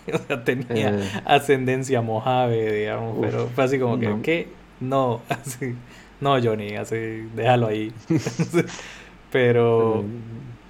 O 0.15 0.19
sea, 0.19 0.45
tenía 0.45 0.91
eh. 0.91 1.23
ascendencia 1.25 2.03
mojave, 2.03 2.73
digamos, 2.73 3.19
pero 3.21 3.49
fue 3.49 3.65
así 3.65 3.79
como 3.79 3.99
que, 3.99 4.15
¿qué? 4.23 4.49
No, 4.81 5.23
así, 5.29 5.75
no, 6.21 6.43
Johnny, 6.43 6.75
así, 6.77 7.29
déjalo 7.35 7.69
ahí. 7.69 7.93
pero, 9.33 10.05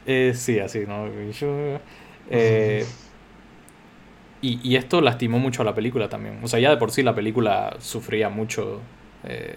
eh, 0.07 0.33
sí, 0.35 0.59
así, 0.59 0.85
¿no? 0.87 1.07
Eh, 2.31 2.85
y, 4.41 4.77
esto 4.77 5.01
lastimó 5.01 5.39
mucho 5.39 5.63
a 5.63 5.65
la 5.65 5.75
película 5.75 6.09
también. 6.09 6.39
O 6.43 6.49
sea, 6.49 6.61
ya 6.61 6.71
de 6.71 6.77
por 6.77 6.93
sí 6.93 7.03
la 7.03 7.15
película 7.15 7.77
sufría 7.81 8.29
mucho 8.29 8.81
eh, 9.25 9.57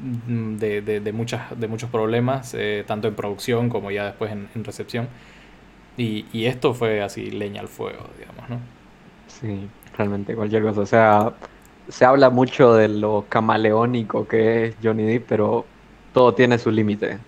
de, 0.00 0.80
de, 0.80 1.12
muchas, 1.12 1.58
de 1.58 1.68
muchos 1.68 1.90
problemas, 1.90 2.54
eh, 2.54 2.84
tanto 2.86 3.08
en 3.08 3.14
producción 3.14 3.68
como 3.68 3.90
ya 3.90 4.06
después 4.06 4.32
en, 4.32 4.64
recepción. 4.64 5.08
Y, 5.98 6.24
y, 6.32 6.46
esto 6.46 6.72
fue 6.72 7.02
así 7.02 7.30
leña 7.30 7.60
al 7.60 7.68
fuego, 7.68 8.06
digamos, 8.18 8.48
¿no? 8.48 8.60
Sí, 9.26 9.68
realmente 9.96 10.34
cualquier 10.34 10.62
cosa. 10.62 10.80
O 10.80 10.86
sea, 10.86 11.32
se 11.88 12.04
habla 12.04 12.30
mucho 12.30 12.74
de 12.74 12.88
lo 12.88 13.26
camaleónico 13.28 14.26
que 14.26 14.66
es 14.66 14.76
Johnny 14.82 15.04
Depp, 15.04 15.26
pero 15.28 15.66
todo 16.12 16.34
tiene 16.34 16.58
su 16.58 16.70
límite. 16.70 17.18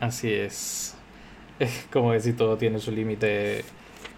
Así 0.00 0.32
es. 0.32 0.94
Es 1.58 1.86
como 1.92 2.12
decir, 2.12 2.36
todo 2.36 2.56
tiene 2.56 2.78
su 2.78 2.90
límite, 2.90 3.64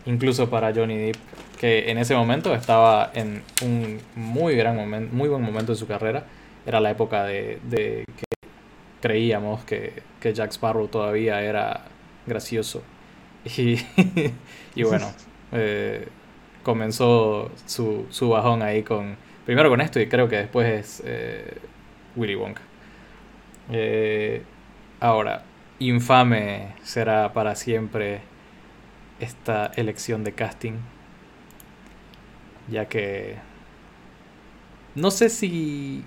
incluso 0.07 0.49
para 0.49 0.73
Johnny 0.73 0.97
Depp, 0.97 1.17
que 1.59 1.91
en 1.91 1.99
ese 1.99 2.15
momento 2.15 2.55
estaba 2.55 3.11
en 3.15 3.43
un 3.63 4.01
muy 4.15 4.55
gran 4.55 4.77
momento, 4.77 5.15
muy 5.15 5.29
buen 5.29 5.43
momento 5.43 5.73
de 5.73 5.79
su 5.79 5.87
carrera. 5.87 6.25
Era 6.65 6.79
la 6.79 6.91
época 6.91 7.25
de, 7.25 7.59
que 7.69 8.25
creíamos 9.01 9.65
que, 9.65 10.03
Jack 10.23 10.53
Sparrow 10.53 10.87
todavía 10.87 11.43
era 11.43 11.85
gracioso. 12.27 12.83
Y, 14.75 14.85
bueno, 14.85 15.13
eh, 15.53 16.09
comenzó 16.63 17.51
su, 17.67 18.07
su, 18.11 18.29
bajón 18.31 18.63
ahí 18.63 18.83
con. 18.83 19.17
Primero 19.45 19.69
con 19.69 19.81
esto 19.81 20.01
y 20.01 20.09
creo 20.09 20.29
que 20.29 20.37
después 20.37 20.67
es 20.69 21.03
eh, 21.05 21.59
Willy 22.17 22.37
Wonka. 22.37 22.63
Eh, 23.71 24.43
ahora, 25.01 25.43
infame 25.79 26.75
será 26.83 27.33
para 27.33 27.55
siempre 27.55 28.21
esta 29.21 29.73
elección 29.77 30.25
de 30.25 30.33
casting. 30.33 30.75
Ya 32.71 32.87
que 32.87 33.37
no 34.95 35.11
sé 35.11 35.29
si 35.29 36.05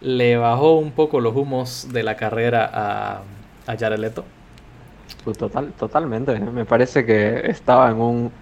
le 0.00 0.36
bajó 0.36 0.78
un 0.78 0.92
poco 0.92 1.20
los 1.20 1.34
humos 1.34 1.88
de 1.92 2.02
la 2.02 2.16
carrera 2.16 2.70
a, 2.72 3.22
a 3.66 3.76
Jared 3.76 3.98
Leto. 3.98 4.24
Pues 5.24 5.38
total, 5.38 5.72
totalmente. 5.72 6.38
Me 6.38 6.64
parece 6.64 7.06
que 7.06 7.50
estaba 7.50 7.90
en 7.90 8.00
un, 8.00 8.32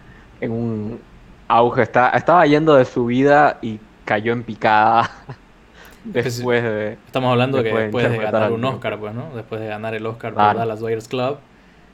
en 0.41 0.51
un 0.51 1.01
auge. 1.49 1.83
estaba 1.83 2.47
yendo 2.47 2.75
de 2.75 2.85
su 2.85 3.07
vida 3.07 3.59
y 3.63 3.79
cayó 4.05 4.33
en 4.33 4.43
picada. 4.43 5.11
Después 6.05 6.63
de. 6.63 6.99
Estamos 7.07 7.31
hablando 7.31 7.59
de 7.59 7.71
que 7.71 7.79
después 7.79 8.11
de 8.11 8.19
ganar 8.19 8.51
un 8.51 8.65
Oscar, 8.65 8.99
pues, 8.99 9.15
¿no? 9.15 9.31
Después 9.37 9.61
de 9.61 9.69
ganar 9.69 9.95
el 9.95 10.05
Oscar 10.05 10.35
por 10.35 10.57
Dallas 10.57 10.81
Buyers 10.81 11.07
Club, 11.07 11.39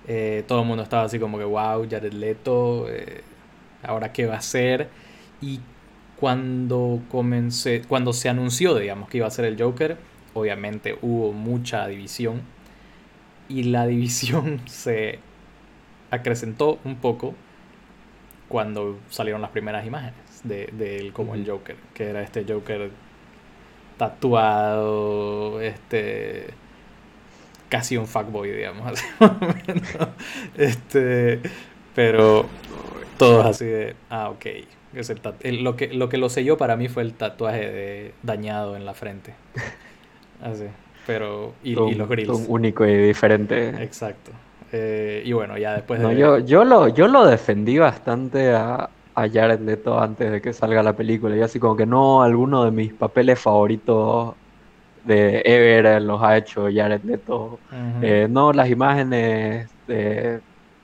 eh, 0.07 0.45
todo 0.49 0.63
el 0.63 0.67
mundo 0.67 0.83
estaba 0.83 1.03
así 1.03 1.19
como 1.19 1.37
que, 1.37 1.45
wow, 1.45 1.87
Jared 1.89 2.15
Leto, 2.15 2.87
eh, 2.89 3.23
¿ahora 3.83 4.11
qué 4.11 4.25
va 4.25 4.37
a 4.37 4.39
hacer? 4.39 4.89
Y 5.43 5.61
cuando 6.17 7.01
comencé, 7.11 7.83
cuando 7.87 8.15
se 8.15 8.31
anunció, 8.31 8.75
digamos, 8.77 9.11
que 9.11 9.19
iba 9.19 9.27
a 9.27 9.31
ser 9.31 9.45
el 9.45 9.61
Joker, 9.61 9.99
obviamente 10.33 10.99
hubo 11.03 11.33
mucha 11.33 11.87
división. 11.87 12.41
Y 13.49 13.65
la 13.65 13.87
división 13.87 14.61
se 14.67 15.21
acrecentó 16.11 16.79
un 16.85 16.97
poco 16.97 17.35
cuando 18.49 18.99
salieron 19.11 19.43
las 19.43 19.51
primeras 19.51 19.87
imágenes 19.87 20.15
de, 20.43 20.71
de 20.73 20.97
él 20.97 21.13
como 21.13 21.35
el 21.35 21.49
Joker, 21.49 21.77
que 21.95 22.05
era 22.05 22.23
este 22.23 22.45
Joker 22.49 22.91
tatuado, 23.99 25.61
este 25.61 26.55
casi 27.69 27.97
un 27.97 28.07
fuckboy, 28.07 28.51
digamos. 28.51 28.99
este, 30.57 31.41
pero 31.95 32.49
todos 33.19 33.47
así 33.47 33.67
de, 33.67 33.97
ah, 34.11 34.31
ok. 34.31 34.47
Es 34.95 35.11
el 35.11 35.63
lo, 35.63 35.77
que, 35.77 35.93
lo 35.93 36.09
que 36.09 36.17
lo 36.17 36.31
selló 36.31 36.57
para 36.57 36.77
mí 36.77 36.89
fue 36.89 37.03
el 37.03 37.13
tatuaje 37.13 37.71
de, 37.71 38.15
dañado 38.23 38.75
en 38.75 38.87
la 38.87 38.95
frente. 38.95 39.35
Así. 40.41 40.65
Pero, 41.09 41.55
y, 41.65 41.75
los 41.75 42.07
grills. 42.07 42.29
Un 42.29 42.45
único 42.49 42.85
y 42.85 42.95
diferente. 42.95 43.71
Exacto. 43.83 44.31
Eh, 44.71 45.23
y 45.25 45.33
bueno, 45.33 45.57
ya 45.57 45.73
después 45.73 46.03
de... 46.03 46.15
yo, 46.15 46.37
yo, 46.41 46.65
lo, 46.65 46.89
yo 46.89 47.09
lo 47.09 47.25
defendí 47.25 47.79
bastante 47.79 48.53
a, 48.53 48.91
a 49.15 49.29
Jared 49.29 49.61
Leto 49.61 49.99
antes 49.99 50.31
de 50.31 50.43
que 50.43 50.53
salga 50.53 50.83
la 50.83 50.93
película. 50.93 51.35
Y 51.35 51.41
así 51.41 51.59
como 51.59 51.75
que 51.75 51.87
no, 51.87 52.23
alguno 52.23 52.67
de 52.67 52.73
mis 52.73 52.93
papeles 52.93 53.41
favoritos 53.41 54.35
de 55.05 55.41
Ever 55.47 56.03
los 56.03 56.23
ha 56.23 56.37
hecho 56.37 56.69
Jared 56.71 57.03
Leto. 57.05 57.59
Eh, 58.03 58.27
no, 58.29 58.53
las 58.53 58.69
imágenes 58.69 59.71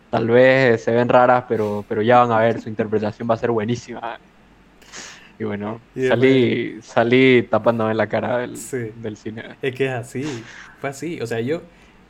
tal 0.09 0.27
vez 0.29 0.83
se 0.83 0.91
ven 0.91 1.11
raras, 1.11 1.45
pero, 1.47 1.85
pero 1.87 2.01
ya 2.01 2.21
van 2.21 2.33
a 2.33 2.39
ver, 2.39 2.63
su 2.63 2.71
interpretación 2.71 3.29
va 3.29 3.35
a 3.35 3.37
ser 3.37 3.51
buenísima. 3.51 4.19
Y 5.39 5.45
bueno, 5.45 5.81
salí, 5.95 6.79
salí 6.83 7.43
tapándome 7.43 7.95
la 7.95 8.07
cara 8.07 8.39
del, 8.39 8.57
del 9.03 9.17
cine. 9.17 9.57
Es 9.63 9.75
que 9.75 9.87
es 9.87 9.93
así, 9.93 10.25
fue 10.81 10.91
así. 10.91 11.21
O 11.21 11.27
sea, 11.27 11.41
yo 11.41 11.63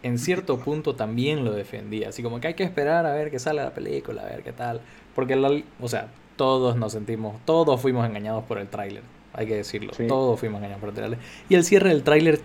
en 0.03 0.19
cierto 0.19 0.59
punto 0.59 0.95
también 0.95 1.45
lo 1.45 1.53
defendía. 1.53 2.11
Así 2.11 2.23
como 2.23 2.39
que 2.39 2.49
hay 2.49 2.55
que 2.55 2.63
esperar 2.63 3.07
a 3.07 3.13
ver 3.15 3.31
que 3.31 3.39
salga 3.39 3.65
la 3.65 3.75
película, 3.75 4.23
a 4.23 4.27
ver 4.27 4.43
qué 4.43 4.53
tal. 4.53 4.83
Porque, 5.15 5.35
o 5.81 5.89
sea, 5.89 6.09
todos 6.37 6.77
nos 6.77 6.93
sentimos, 6.93 7.37
todos 7.47 7.81
fuimos 7.81 8.07
engañados 8.07 8.45
por 8.45 8.59
el 8.59 8.69
tráiler. 8.69 9.03
Hay 9.33 9.47
que 9.47 9.57
decirlo, 9.57 9.93
todos 10.07 10.39
fuimos 10.39 10.59
engañados 10.59 10.81
por 10.81 10.91
el 10.91 10.95
tráiler. 10.95 11.19
Y 11.49 11.55
el 11.55 11.65
cierre 11.65 11.89
del 11.89 12.03
tráiler 12.03 12.41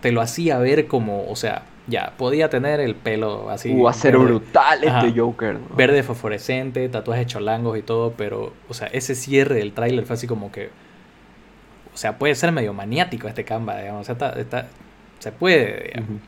te 0.00 0.10
lo 0.10 0.20
hacía 0.20 0.58
ver 0.58 0.86
como, 0.88 1.30
o 1.30 1.36
sea, 1.36 1.62
ya, 1.86 2.14
podía 2.16 2.48
tener 2.48 2.80
el 2.80 2.94
pelo 2.94 3.50
así. 3.50 3.72
Uh, 3.72 3.88
a 3.88 3.92
ser 3.92 4.16
brutal 4.16 4.84
este 4.84 5.12
Joker. 5.18 5.58
Verde 5.76 6.02
fosforescente, 6.02 6.88
tatuajes 6.88 7.26
cholangos 7.26 7.78
y 7.78 7.82
todo, 7.82 8.12
pero, 8.16 8.52
o 8.68 8.74
sea, 8.74 8.88
ese 8.88 9.14
cierre 9.14 9.56
del 9.56 9.72
tráiler 9.72 10.06
fue 10.06 10.14
así 10.14 10.26
como 10.26 10.50
que. 10.50 10.70
O 11.92 11.96
sea, 11.96 12.18
puede 12.18 12.34
ser 12.34 12.52
medio 12.52 12.72
maniático 12.72 13.28
este 13.28 13.44
Canva, 13.44 13.78
digamos. 13.78 14.08
O 14.08 14.14
sea, 14.14 14.30
está, 14.30 14.66
se 15.18 15.32
puede, 15.32 15.84
digamos. 15.84 16.20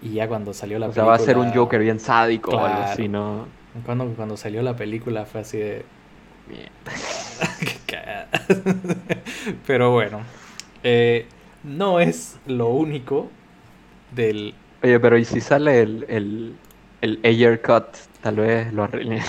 Y 0.00 0.12
ya 0.12 0.28
cuando 0.28 0.54
salió 0.54 0.78
la 0.78 0.86
película. 0.86 1.02
O 1.02 1.16
sea, 1.16 1.18
va 1.18 1.22
a 1.22 1.26
ser 1.26 1.38
un 1.38 1.52
Joker 1.52 1.80
bien 1.80 1.98
sádico 1.98 2.52
o 2.52 2.64
algo 2.64 2.82
así, 2.82 3.08
¿no? 3.08 3.46
Cuando, 3.84 4.06
cuando 4.14 4.36
salió 4.36 4.62
la 4.62 4.76
película 4.76 5.24
fue 5.24 5.40
así 5.40 5.58
de. 5.58 5.84
Mierda. 6.48 6.70
Pero 9.66 9.90
bueno. 9.92 10.20
Eh, 10.84 11.26
no 11.64 12.00
es 12.00 12.38
lo 12.46 12.68
único 12.68 13.28
del. 14.14 14.54
Oye, 14.82 15.00
pero 15.00 15.18
¿y 15.18 15.24
si 15.24 15.40
sale 15.40 15.80
el, 15.82 16.04
el, 16.08 16.60
el 17.00 17.20
Ayer 17.24 17.60
Cut? 17.62 17.96
Tal 18.22 18.36
vez 18.36 18.72
lo 18.72 18.84
arregle. 18.84 19.22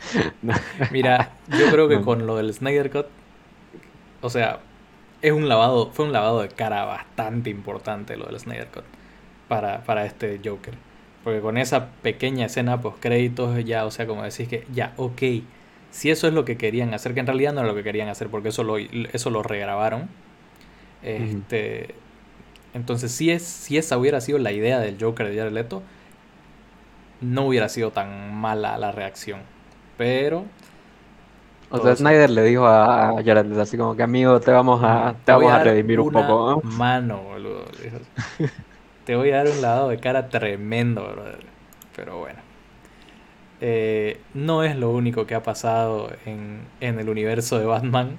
Mira, 0.90 1.38
yo 1.48 1.70
creo 1.70 1.88
que 1.88 2.00
con 2.00 2.26
lo 2.26 2.36
del 2.36 2.52
Snyder 2.52 2.90
Cut. 2.90 3.06
O 4.20 4.30
sea, 4.30 4.60
es 5.20 5.32
un 5.32 5.48
lavado, 5.48 5.90
fue 5.92 6.06
un 6.06 6.12
lavado 6.12 6.42
de 6.42 6.48
cara 6.48 6.84
bastante 6.84 7.50
importante 7.50 8.16
lo 8.16 8.26
del 8.26 8.38
Snyder 8.40 8.68
Cut 8.68 8.84
para, 9.48 10.06
este 10.06 10.40
Joker. 10.44 10.74
Porque 11.24 11.40
con 11.40 11.58
esa 11.58 11.92
pequeña 12.02 12.46
escena 12.46 12.80
post 12.80 12.98
créditos 13.00 13.64
ya, 13.64 13.84
o 13.86 13.90
sea, 13.90 14.06
como 14.06 14.22
decís 14.24 14.48
que 14.48 14.66
ya, 14.72 14.94
ok, 14.96 15.22
si 15.90 16.10
eso 16.10 16.26
es 16.28 16.34
lo 16.34 16.44
que 16.44 16.56
querían 16.56 16.94
hacer, 16.94 17.14
que 17.14 17.20
en 17.20 17.26
realidad 17.26 17.52
no 17.52 17.60
era 17.60 17.68
lo 17.68 17.74
que 17.74 17.84
querían 17.84 18.08
hacer, 18.08 18.28
porque 18.30 18.48
eso 18.48 18.64
lo, 18.64 18.78
eso 18.78 19.30
lo 19.30 19.42
regrabaron. 19.42 20.10
Este, 21.02 22.02
Entonces, 22.74 23.12
si, 23.12 23.30
es, 23.30 23.42
si 23.42 23.76
esa 23.76 23.98
hubiera 23.98 24.20
sido 24.20 24.38
la 24.38 24.52
idea 24.52 24.78
del 24.78 24.96
Joker 25.00 25.28
de 25.28 25.36
Jared 25.36 25.52
Leto, 25.52 25.82
no 27.20 27.46
hubiera 27.46 27.68
sido 27.68 27.90
tan 27.90 28.34
mala 28.34 28.78
la 28.78 28.92
reacción. 28.92 29.40
Pero. 29.96 30.44
O 31.70 31.78
sea, 31.78 31.96
Snyder 31.96 32.30
le 32.30 32.42
dijo 32.44 32.66
a 32.66 33.14
Jared 33.24 33.46
Leto 33.46 33.62
así 33.62 33.76
como 33.76 33.96
que 33.96 34.02
amigo, 34.02 34.40
te 34.40 34.50
vamos 34.50 34.82
a, 34.82 35.14
te, 35.24 35.32
vamos 35.32 35.52
a, 35.52 35.62
redimir 35.62 36.00
un 36.00 36.12
poco. 36.12 36.60
Mano, 36.64 37.22
boludo. 37.22 37.64
Te 39.04 39.16
voy 39.16 39.32
a 39.32 39.38
dar 39.38 39.48
un 39.48 39.60
lavado 39.60 39.88
de 39.88 39.98
cara 39.98 40.28
tremendo, 40.28 41.02
brother. 41.02 41.44
Pero 41.96 42.20
bueno. 42.20 42.38
Eh, 43.60 44.20
no 44.34 44.64
es 44.64 44.76
lo 44.76 44.90
único 44.90 45.26
que 45.26 45.34
ha 45.34 45.42
pasado 45.42 46.10
en, 46.26 46.66
el 46.80 47.08
universo 47.08 47.58
de 47.58 47.64
Batman 47.64 48.16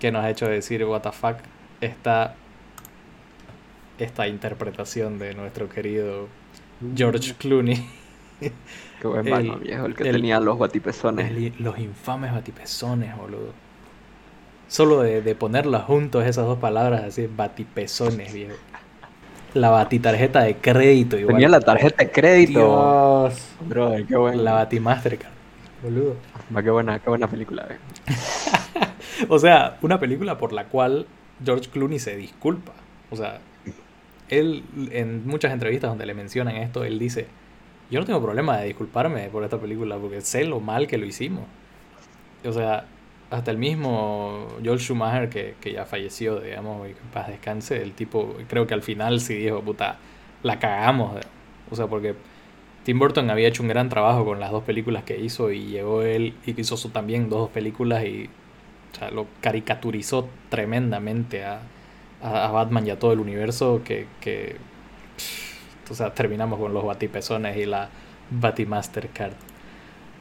que 0.00 0.10
nos 0.10 0.24
ha 0.24 0.30
hecho 0.30 0.48
decir 0.48 0.84
what 0.84 1.02
the 1.02 1.12
fuck. 1.12 1.36
Esta, 1.80 2.34
esta 3.98 4.28
interpretación 4.28 5.18
de 5.18 5.34
nuestro 5.34 5.68
querido 5.68 6.28
George 6.94 7.34
Clooney. 7.34 7.86
Qué 8.40 9.06
buen 9.06 9.28
Batman, 9.30 9.60
viejo, 9.60 9.86
el 9.86 9.94
que 9.94 10.04
tenía 10.04 10.40
los 10.40 10.58
batipezones. 10.58 11.60
los 11.60 11.78
infames 11.78 12.32
batipezones, 12.32 13.16
boludo. 13.16 13.52
Solo 14.68 15.02
de, 15.02 15.22
de 15.22 15.34
ponerlas 15.34 15.84
juntos 15.84 16.24
esas 16.24 16.46
dos 16.46 16.58
palabras 16.58 17.04
así, 17.04 17.26
batipezones, 17.26 18.32
viejo 18.32 18.54
la 19.54 19.70
batitarjeta 19.70 20.42
de 20.42 20.56
crédito. 20.56 21.16
Igual. 21.16 21.36
Tenía 21.36 21.48
la 21.48 21.60
tarjeta 21.60 22.04
de 22.04 22.10
crédito. 22.10 23.30
Dios. 23.30 23.42
Bro, 23.60 23.94
qué 24.06 24.16
bueno. 24.16 24.42
La 24.42 24.52
Batimastercard. 24.52 25.32
Boludo. 25.82 26.16
qué 26.62 26.70
buena, 26.70 26.98
qué 26.98 27.08
buena 27.08 27.28
película. 27.28 27.66
Eh. 27.70 28.14
o 29.28 29.38
sea, 29.38 29.78
una 29.82 29.98
película 30.00 30.38
por 30.38 30.52
la 30.52 30.64
cual 30.64 31.06
George 31.44 31.70
Clooney 31.70 31.98
se 31.98 32.16
disculpa. 32.16 32.72
O 33.10 33.16
sea, 33.16 33.40
él 34.28 34.62
en 34.90 35.26
muchas 35.26 35.52
entrevistas 35.52 35.90
donde 35.90 36.06
le 36.06 36.14
mencionan 36.14 36.56
esto, 36.56 36.84
él 36.84 36.98
dice, 36.98 37.26
yo 37.90 38.00
no 38.00 38.06
tengo 38.06 38.22
problema 38.22 38.58
de 38.58 38.66
disculparme 38.66 39.28
por 39.28 39.44
esta 39.44 39.58
película 39.58 39.96
porque 39.96 40.20
sé 40.20 40.44
lo 40.44 40.60
mal 40.60 40.86
que 40.86 40.98
lo 40.98 41.06
hicimos. 41.06 41.44
O 42.44 42.52
sea, 42.52 42.86
hasta 43.30 43.50
el 43.50 43.58
mismo 43.58 44.48
Joel 44.64 44.78
Schumacher, 44.78 45.28
que, 45.28 45.54
que, 45.60 45.72
ya 45.72 45.84
falleció, 45.84 46.40
digamos, 46.40 46.88
y 46.88 46.92
que 46.92 47.00
paz 47.12 47.28
descanse, 47.28 47.82
el 47.82 47.92
tipo, 47.92 48.36
creo 48.48 48.66
que 48.66 48.74
al 48.74 48.82
final 48.82 49.20
sí 49.20 49.34
dijo, 49.34 49.60
puta, 49.62 49.98
la 50.42 50.58
cagamos. 50.58 51.20
O 51.70 51.76
sea, 51.76 51.86
porque 51.86 52.14
Tim 52.84 52.98
Burton 52.98 53.30
había 53.30 53.48
hecho 53.48 53.62
un 53.62 53.68
gran 53.68 53.88
trabajo 53.88 54.24
con 54.24 54.40
las 54.40 54.50
dos 54.50 54.62
películas 54.64 55.04
que 55.04 55.18
hizo 55.18 55.50
y 55.50 55.66
llegó 55.66 56.02
él 56.02 56.34
y 56.46 56.60
hizo 56.60 56.76
también 56.90 57.30
dos 57.30 57.50
películas 57.50 58.04
y 58.04 58.28
o 58.92 58.96
sea, 58.98 59.10
lo 59.10 59.26
caricaturizó 59.40 60.28
tremendamente 60.50 61.44
a, 61.44 61.60
a, 62.22 62.48
Batman 62.50 62.86
y 62.86 62.90
a 62.90 62.98
todo 62.98 63.12
el 63.12 63.20
universo 63.20 63.82
que, 63.84 64.06
que 64.20 64.56
o 65.90 65.94
sea, 65.94 66.14
terminamos 66.14 66.58
con 66.58 66.72
los 66.72 66.84
batipezones 66.84 67.56
y 67.56 67.66
la 67.66 67.88
Batimastercard. 68.30 69.32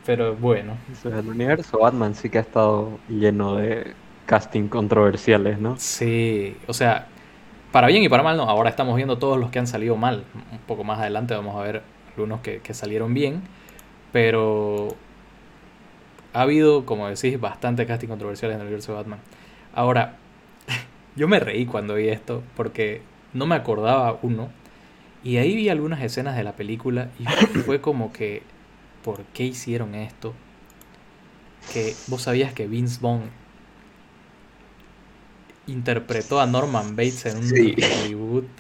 Pero 0.06 0.36
bueno. 0.36 0.78
el 1.06 1.30
universo 1.30 1.80
Batman 1.80 2.14
sí 2.16 2.30
que 2.30 2.38
ha 2.38 2.42
estado 2.42 3.00
lleno 3.08 3.56
de 3.56 3.94
casting 4.26 4.68
controversiales, 4.68 5.60
¿no? 5.60 5.76
Sí, 5.78 6.58
o 6.68 6.74
sea, 6.74 7.08
para 7.72 7.88
bien 7.88 8.04
y 8.04 8.10
para 8.10 8.24
mal 8.24 8.36
no. 8.36 8.44
Ahora 8.44 8.70
estamos 8.70 8.96
viendo 8.96 9.18
todos 9.18 9.40
los 9.40 9.50
que 9.50 9.60
han 9.60 9.68
salido 9.68 9.96
mal. 9.96 10.26
Un 10.52 10.60
poco 10.60 10.84
más 10.84 11.00
adelante 11.00 11.34
vamos 11.34 11.56
a 11.56 11.64
ver 11.64 11.82
algunos 12.10 12.42
que, 12.42 12.62
salieron 12.74 13.14
bien. 13.14 13.42
Pero 14.12 14.90
ha 16.34 16.42
habido, 16.42 16.86
como 16.86 17.08
decís, 17.08 17.40
bastante 17.40 17.86
casting 17.86 18.10
controversiales 18.10 18.56
en 18.56 18.62
el 18.62 18.68
universo 18.68 18.92
de 18.92 18.98
Batman. 18.98 19.20
Ahora, 19.74 20.18
yo 21.16 21.28
me 21.28 21.40
reí 21.40 21.66
cuando 21.66 21.96
vi 21.96 22.10
esto 22.10 22.44
porque 22.56 23.02
no 23.34 23.46
me 23.46 23.56
acordaba 23.56 24.18
uno. 24.22 24.50
Y 25.24 25.38
ahí 25.38 25.56
vi 25.56 25.70
algunas 25.70 26.02
escenas 26.02 26.36
de 26.36 26.44
la 26.44 26.54
película 26.54 27.10
y 27.20 27.26
fue 27.66 27.82
como 27.82 28.12
que 28.12 28.44
por 29.04 29.24
qué 29.34 29.44
hicieron 29.44 29.96
esto. 29.96 30.34
Que 31.72 31.94
vos 32.08 32.24
sabías 32.24 32.54
que 32.54 32.68
Vince 32.68 33.00
Vaughn 33.02 33.30
interpretó 35.68 36.42
a 36.42 36.46
Norman 36.46 36.96
Bates 36.96 37.26
en 37.26 37.38
un 37.38 37.44
sí. 37.44 37.76
reboot. 37.76 38.46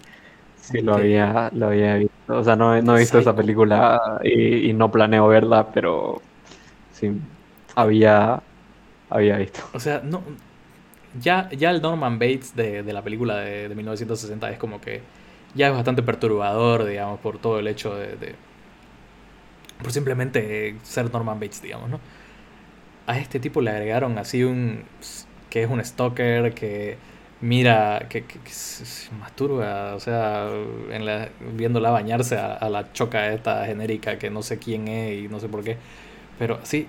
Sí, 0.63 0.79
lo 0.79 0.95
había, 0.95 1.51
lo 1.53 1.67
había 1.67 1.95
visto. 1.95 2.37
O 2.37 2.41
sea, 2.41 2.55
no, 2.55 2.81
no 2.81 2.95
he 2.95 3.01
visto 3.01 3.19
esa 3.19 3.35
película 3.35 4.21
y, 4.23 4.71
no 4.71 4.89
planeo 4.89 5.27
verla, 5.27 5.67
pero 5.73 6.21
sí, 6.93 7.11
había, 7.75 8.41
había 9.09 9.37
visto. 9.39 9.59
O 9.73 9.79
sea, 9.81 9.99
no, 10.05 10.23
ya, 11.19 11.49
ya 11.51 11.71
el 11.71 11.81
Norman 11.81 12.19
Bates 12.19 12.55
de, 12.55 12.83
la 12.83 13.01
película 13.01 13.37
de, 13.37 13.73
1960 13.73 14.51
es 14.51 14.57
como 14.57 14.81
que 14.81 15.01
ya 15.55 15.67
es 15.67 15.73
bastante 15.73 16.03
perturbador, 16.03 16.85
digamos, 16.85 17.19
por 17.19 17.37
todo 17.39 17.59
el 17.59 17.67
hecho 17.67 17.95
de 17.95 18.35
por 19.83 19.91
simplemente 19.91 20.77
ser 20.83 21.11
Norman 21.11 21.39
Bates, 21.39 21.61
digamos, 21.61 21.89
¿no? 21.89 21.99
A 23.05 23.19
este 23.19 23.39
tipo 23.39 23.61
le 23.61 23.71
agregaron 23.71 24.17
así 24.17 24.43
un... 24.43 24.85
que 25.49 25.63
es 25.63 25.69
un 25.69 25.83
stalker, 25.83 26.53
que 26.53 26.97
mira, 27.41 28.07
que, 28.09 28.23
se 28.45 29.11
masturba, 29.15 29.95
o 29.95 29.99
sea, 29.99 30.49
en 30.91 31.05
la, 31.05 31.29
viéndola 31.55 31.91
bañarse 31.91 32.37
a, 32.37 32.69
la 32.69 32.93
choca 32.93 33.33
esta 33.33 33.65
genérica 33.65 34.17
que 34.17 34.29
no 34.29 34.41
sé 34.41 34.57
quién 34.59 34.87
es 34.87 35.25
y 35.25 35.27
no 35.27 35.39
sé 35.39 35.49
por 35.49 35.63
qué. 35.63 35.77
Pero 36.39 36.59
sí, 36.63 36.87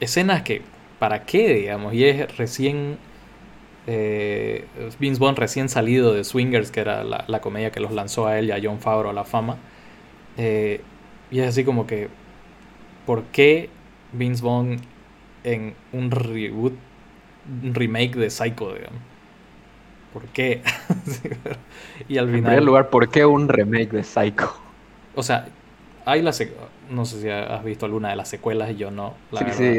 escenas 0.00 0.42
que, 0.42 0.62
¿para 0.98 1.24
qué, 1.26 1.54
digamos? 1.54 1.94
Y 1.94 2.04
es 2.04 2.36
recién, 2.38 2.98
eh, 3.92 4.66
Vince 5.00 5.18
Vaughn 5.18 5.34
recién 5.34 5.68
salido 5.68 6.14
de 6.14 6.22
Swingers, 6.22 6.70
que 6.70 6.78
era 6.78 7.02
la, 7.02 7.24
la, 7.26 7.40
comedia 7.40 7.72
que 7.72 7.80
los 7.80 7.90
lanzó 7.90 8.28
a 8.28 8.38
él 8.38 8.46
y 8.46 8.52
a 8.52 8.60
John 8.62 8.78
Favreau 8.78 9.10
a 9.10 9.12
la 9.12 9.24
fama. 9.24 9.56
Eh, 10.36 10.80
y 11.32 11.40
es 11.40 11.48
así 11.48 11.64
como 11.64 11.88
que, 11.88 12.08
¿por 13.04 13.24
qué 13.24 13.68
Vince 14.12 14.44
Vaughn 14.44 14.76
en 15.42 15.74
un 15.92 16.12
reboot, 16.12 16.74
un 17.64 17.74
remake 17.74 18.14
de 18.14 18.30
Psycho, 18.30 18.74
digamos? 18.74 19.00
¿Por 20.12 20.22
qué? 20.26 20.62
y 22.08 22.18
al 22.18 22.26
final... 22.26 22.38
En 22.38 22.44
primer 22.44 22.62
lugar, 22.62 22.90
¿por 22.90 23.08
qué 23.08 23.26
un 23.26 23.48
remake 23.48 23.90
de 23.90 24.04
Psycho? 24.04 24.54
O 25.16 25.24
sea, 25.24 25.48
hay 26.04 26.22
la 26.22 26.32
no 26.90 27.04
sé 27.04 27.20
si 27.20 27.28
has 27.28 27.64
visto 27.64 27.86
alguna 27.86 28.10
de 28.10 28.16
las 28.16 28.28
secuelas 28.28 28.70
y 28.70 28.76
yo 28.76 28.90
no. 28.90 29.14
sí, 29.32 29.44
sí, 29.52 29.78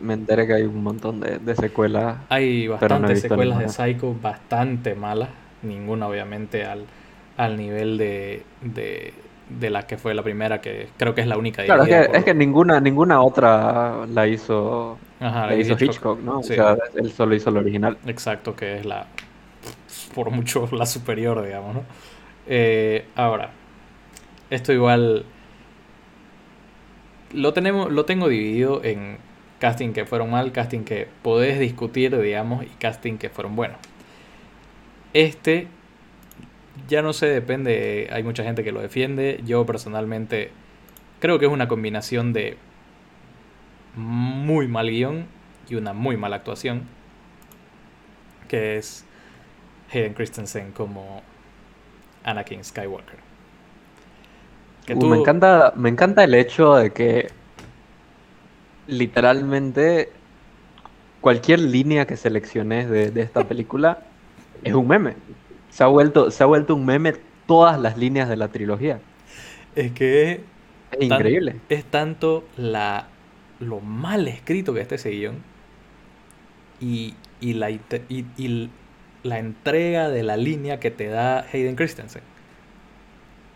me 0.00 0.14
enteré 0.14 0.46
que 0.46 0.54
hay 0.54 0.62
un 0.62 0.82
montón 0.82 1.20
de, 1.20 1.56
secuelas. 1.56 2.18
Hay 2.28 2.68
bastantes 2.68 3.22
secuelas 3.22 3.58
de 3.58 3.68
Psycho, 3.68 4.14
bastante 4.20 4.94
malas. 4.94 5.30
Ninguna, 5.62 6.06
obviamente, 6.06 6.64
al, 6.64 6.84
al 7.36 7.56
nivel 7.56 7.98
de, 7.98 8.44
de, 8.60 9.70
la 9.70 9.86
que 9.86 9.96
fue 9.96 10.14
la 10.14 10.22
primera, 10.22 10.60
que 10.60 10.88
creo 10.96 11.14
que 11.14 11.22
es 11.22 11.26
la 11.26 11.36
única. 11.36 11.64
Claro, 11.64 11.84
es 11.84 12.24
que, 12.24 12.34
ninguna, 12.34 12.80
ninguna 12.80 13.20
otra 13.20 14.06
la 14.06 14.26
hizo, 14.26 14.98
la 15.20 15.54
hizo 15.54 15.76
Hitchcock, 15.78 16.20
¿no? 16.20 16.40
O 16.40 16.42
sea, 16.42 16.76
él 16.94 17.10
solo 17.12 17.34
hizo 17.34 17.50
la 17.50 17.60
original. 17.60 17.98
Exacto, 18.06 18.54
que 18.54 18.78
es 18.78 18.86
la, 18.86 19.06
por 20.14 20.30
mucho, 20.30 20.68
la 20.72 20.86
superior, 20.86 21.42
digamos, 21.42 21.74
¿no? 21.74 21.82
Eh, 22.46 23.06
ahora, 23.16 23.50
esto 24.50 24.72
igual 24.72 25.24
lo, 27.32 27.52
tenemos, 27.52 27.90
lo 27.92 28.04
tengo 28.04 28.28
dividido 28.28 28.82
en 28.84 29.18
casting 29.58 29.92
que 29.92 30.06
fueron 30.06 30.30
mal, 30.30 30.52
casting 30.52 30.84
que 30.84 31.06
podés 31.22 31.58
discutir, 31.58 32.16
digamos, 32.18 32.64
y 32.64 32.68
casting 32.68 33.18
que 33.18 33.28
fueron 33.28 33.56
buenos. 33.56 33.78
Este, 35.12 35.68
ya 36.88 37.02
no 37.02 37.12
sé, 37.12 37.26
depende, 37.26 38.08
hay 38.12 38.22
mucha 38.22 38.42
gente 38.42 38.64
que 38.64 38.72
lo 38.72 38.80
defiende. 38.80 39.40
Yo 39.44 39.66
personalmente 39.66 40.50
creo 41.20 41.38
que 41.38 41.46
es 41.46 41.52
una 41.52 41.68
combinación 41.68 42.32
de 42.32 42.56
muy 43.94 44.68
mal 44.68 44.88
guion 44.88 45.26
y 45.68 45.74
una 45.74 45.92
muy 45.92 46.16
mala 46.16 46.36
actuación, 46.36 46.82
que 48.48 48.76
es 48.76 49.04
Hayden 49.92 50.14
Christensen 50.14 50.72
como 50.72 51.22
Anakin 52.24 52.64
Skywalker. 52.64 53.29
Uh, 54.94 55.06
me, 55.06 55.16
encanta, 55.16 55.72
me 55.76 55.88
encanta 55.88 56.24
el 56.24 56.34
hecho 56.34 56.74
de 56.74 56.92
que 56.92 57.28
literalmente 58.86 60.10
cualquier 61.20 61.60
línea 61.60 62.06
que 62.06 62.16
selecciones 62.16 62.90
de, 62.90 63.12
esta 63.20 63.46
película 63.46 64.02
es 64.64 64.74
un 64.74 64.88
meme. 64.88 65.14
Se 65.70 65.84
ha, 65.84 65.86
vuelto, 65.86 66.30
se 66.30 66.42
ha 66.42 66.46
vuelto 66.46 66.74
un 66.74 66.84
meme 66.84 67.14
todas 67.46 67.80
las 67.80 67.96
líneas 67.96 68.28
de 68.28 68.36
la 68.36 68.48
trilogía. 68.48 69.00
Es 69.76 69.92
que 69.92 70.40
es 70.90 71.02
increíble. 71.02 71.56
es 71.68 71.84
tanto 71.84 72.44
la, 72.56 73.06
lo 73.60 73.80
mal 73.80 74.26
escrito 74.26 74.74
que 74.74 74.80
está 74.80 74.96
ese 74.96 75.10
guion 75.10 75.36
y, 76.80 77.14
la, 77.40 77.70
y 77.70 78.70
la 79.22 79.38
entrega 79.38 80.08
de 80.08 80.22
la 80.22 80.36
línea 80.36 80.80
que 80.80 80.90
te 80.90 81.06
da 81.06 81.46
Hayden 81.52 81.76
Christensen. 81.76 82.22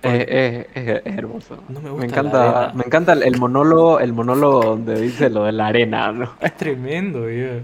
Es, 0.05 0.67
hermoso. 1.07 1.59
me, 1.69 2.05
encanta, 2.05 2.73
me 2.75 2.85
encanta 2.85 3.15
el 3.15 3.39
monólogo, 3.39 4.01
el 4.01 4.13
monólogo 4.13 4.63
donde 4.63 5.01
dice 5.01 5.31
lo 5.31 5.45
de 5.45 5.53
la 5.53 5.69
arena, 5.69 6.13
¿no? 6.13 6.35
Es 6.41 6.57
tremendo, 6.57 7.29
Es 7.29 7.61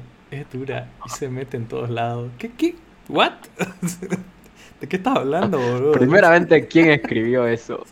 dura. 0.52 0.88
Y 1.04 1.10
se 1.10 1.28
mete 1.28 1.56
en 1.56 1.66
todos 1.66 1.90
lados. 1.90 2.30
¿Qué? 2.38 2.50
¿Qué? 2.52 2.76
¿What? 3.08 3.32
¿De 4.80 4.88
qué 4.88 4.96
estás 4.96 5.18
hablando, 5.18 5.58
boludo? 5.58 5.92
Primeramente, 5.92 6.66
¿quién 6.66 6.90
escribió 6.90 7.46
eso? 7.46 7.84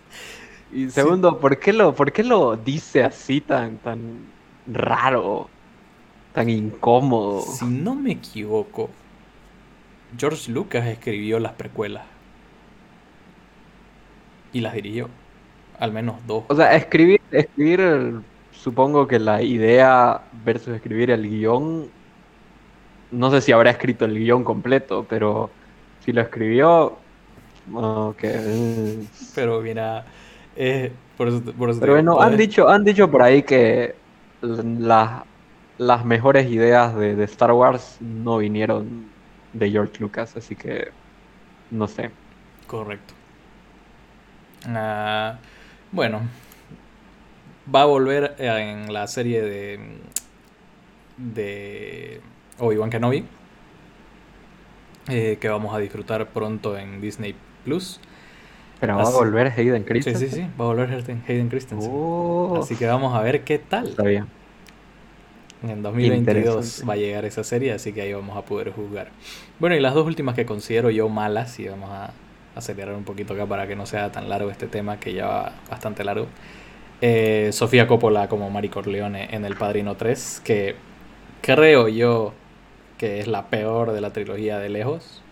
Y 0.72 0.88
segundo, 0.90 1.38
¿por, 1.38 1.58
qué 1.58 1.72
lo, 1.72 1.94
¿por 1.94 2.12
qué 2.12 2.24
lo 2.24 2.56
dice 2.56 3.04
así 3.04 3.40
tan, 3.40 3.78
tan 3.78 4.26
raro? 4.66 5.50
Tan 6.32 6.48
incómodo. 6.48 7.42
Si 7.42 7.66
no 7.66 7.94
me 7.94 8.12
equivoco, 8.12 8.88
George 10.16 10.50
Lucas 10.50 10.86
escribió 10.86 11.38
las 11.38 11.52
precuelas 11.52 12.04
y 14.52 14.60
las 14.60 14.74
dirigió. 14.74 15.08
Al 15.78 15.92
menos 15.92 16.16
dos. 16.26 16.44
O 16.48 16.56
sea, 16.56 16.74
escribir, 16.74 17.20
escribir, 17.30 18.20
supongo 18.50 19.06
que 19.06 19.18
la 19.18 19.42
idea 19.42 20.22
versus 20.44 20.74
escribir 20.74 21.10
el 21.10 21.28
guion, 21.28 21.88
no 23.10 23.30
sé 23.30 23.40
si 23.40 23.52
habrá 23.52 23.70
escrito 23.70 24.04
el 24.04 24.18
guion 24.18 24.42
completo, 24.42 25.06
pero 25.08 25.50
si 26.04 26.12
lo 26.12 26.20
escribió, 26.20 26.96
okay. 27.72 29.08
Pero 29.34 29.60
mira, 29.60 30.04
eh, 30.56 30.92
por 31.16 31.28
eso, 31.28 31.42
pero 31.80 31.92
bueno, 31.92 32.20
han 32.20 32.36
dicho, 32.36 32.68
han 32.68 32.84
dicho 32.84 33.10
por 33.10 33.22
ahí 33.22 33.42
que 33.42 33.94
las 34.40 36.04
mejores 36.04 36.50
ideas 36.50 36.94
de, 36.96 37.14
de 37.14 37.24
Star 37.24 37.52
Wars 37.52 37.98
no 38.00 38.38
vinieron 38.38 39.06
de 39.52 39.70
George 39.70 39.94
Lucas, 40.00 40.36
así 40.36 40.56
que 40.56 40.88
no 41.70 41.86
sé. 41.86 42.10
Correcto. 42.66 43.17
Ah, 44.66 45.38
bueno, 45.92 46.22
va 47.74 47.82
a 47.82 47.84
volver 47.86 48.34
en 48.38 48.92
la 48.92 49.06
serie 49.06 49.42
de, 49.42 49.78
de 51.16 52.20
Obi-Wan 52.58 52.90
Kenobi, 52.90 53.24
eh, 55.08 55.38
que 55.40 55.48
vamos 55.48 55.74
a 55.74 55.78
disfrutar 55.78 56.26
pronto 56.28 56.76
en 56.76 57.00
Disney 57.00 57.34
Plus. 57.64 58.00
Pero 58.80 58.96
va 58.96 59.02
a 59.02 59.10
volver 59.10 59.52
Hayden 59.56 59.82
Christensen. 59.82 60.28
Sí, 60.28 60.36
sí, 60.36 60.42
sí, 60.42 60.48
va 60.58 60.64
a 60.64 60.68
volver 60.68 60.90
Hayden 61.26 61.48
Christensen. 61.48 61.90
Oh. 61.92 62.60
Así 62.62 62.76
que 62.76 62.86
vamos 62.86 63.14
a 63.14 63.20
ver 63.22 63.42
qué 63.42 63.58
tal. 63.58 63.88
Está 63.88 64.04
bien. 64.04 64.26
En 65.62 65.82
2022 65.82 66.84
va 66.88 66.92
a 66.92 66.96
llegar 66.96 67.24
esa 67.24 67.42
serie, 67.42 67.72
así 67.72 67.92
que 67.92 68.02
ahí 68.02 68.12
vamos 68.12 68.36
a 68.36 68.42
poder 68.42 68.70
jugar. 68.70 69.08
Bueno, 69.58 69.74
y 69.74 69.80
las 69.80 69.94
dos 69.94 70.06
últimas 70.06 70.36
que 70.36 70.46
considero 70.46 70.90
yo 70.90 71.08
malas, 71.08 71.58
y 71.58 71.66
vamos 71.66 71.90
a 71.90 72.12
acelerar 72.58 72.94
un 72.94 73.04
poquito 73.04 73.34
acá 73.34 73.46
para 73.46 73.66
que 73.66 73.76
no 73.76 73.86
sea 73.86 74.12
tan 74.12 74.28
largo 74.28 74.50
este 74.50 74.66
tema, 74.66 74.98
que 75.00 75.12
ya 75.12 75.26
va 75.26 75.52
bastante 75.70 76.04
largo. 76.04 76.26
Eh, 77.00 77.50
Sofía 77.52 77.86
Coppola 77.86 78.28
como 78.28 78.50
Mari 78.50 78.68
Corleone 78.68 79.28
en 79.30 79.44
El 79.44 79.56
Padrino 79.56 79.96
3, 79.96 80.42
que 80.44 80.76
creo 81.40 81.88
yo 81.88 82.34
que 82.98 83.20
es 83.20 83.28
la 83.28 83.46
peor 83.46 83.92
de 83.92 84.00
la 84.00 84.12
trilogía 84.12 84.58
de 84.58 84.68
lejos. 84.68 85.22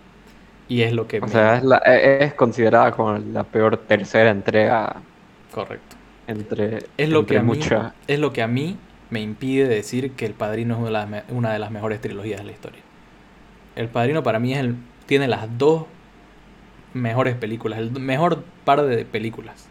Y 0.68 0.82
es 0.82 0.92
lo 0.92 1.06
que... 1.06 1.20
O 1.20 1.28
sea, 1.28 1.60
e, 1.84 2.24
es, 2.24 2.34
considerada 2.34 2.92
como 2.92 3.18
la 3.18 3.44
peor 3.44 3.76
tercera 3.76 4.30
entrega. 4.30 4.96
Correcto. 5.52 5.96
Entre, 6.26 6.78
es 6.96 7.08
lo 7.08 7.26
que 7.26 7.38
a 7.38 7.42
mí, 7.42 7.60
Es 8.08 8.18
lo 8.18 8.32
que 8.32 8.42
a 8.42 8.48
mí 8.48 8.76
me 9.10 9.20
impide 9.20 9.68
decir 9.68 10.12
que 10.12 10.26
El 10.26 10.34
Padrino 10.34 10.74
es 10.74 10.80
una 10.80 11.04
de 11.04 11.10
las, 11.10 11.24
una 11.30 11.52
de 11.52 11.58
las 11.58 11.70
mejores 11.70 12.00
trilogías 12.00 12.40
de 12.40 12.46
la 12.46 12.52
historia. 12.52 12.80
El 13.76 13.88
Padrino 13.88 14.22
para 14.22 14.38
mí 14.38 14.54
es 14.54 14.60
el, 14.60 14.76
tiene 15.06 15.28
las 15.28 15.58
dos 15.58 15.84
mejores 16.96 17.36
películas, 17.36 17.78
el 17.78 17.90
mejor 17.92 18.42
par 18.64 18.82
de 18.82 19.04
películas 19.04 19.68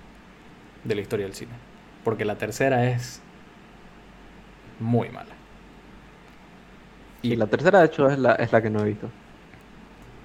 de 0.83 0.95
la 0.95 1.01
historia 1.01 1.25
del 1.25 1.35
cine. 1.35 1.51
Porque 2.03 2.25
la 2.25 2.37
tercera 2.37 2.89
es 2.89 3.21
muy 4.79 5.09
mala. 5.09 5.33
Y 7.21 7.35
la 7.35 7.47
tercera, 7.47 7.79
de 7.79 7.87
hecho, 7.87 8.07
es 8.09 8.19
la, 8.19 8.33
es 8.35 8.51
la 8.51 8.61
que 8.61 8.69
no 8.69 8.81
he 8.81 8.85
visto. 8.85 9.09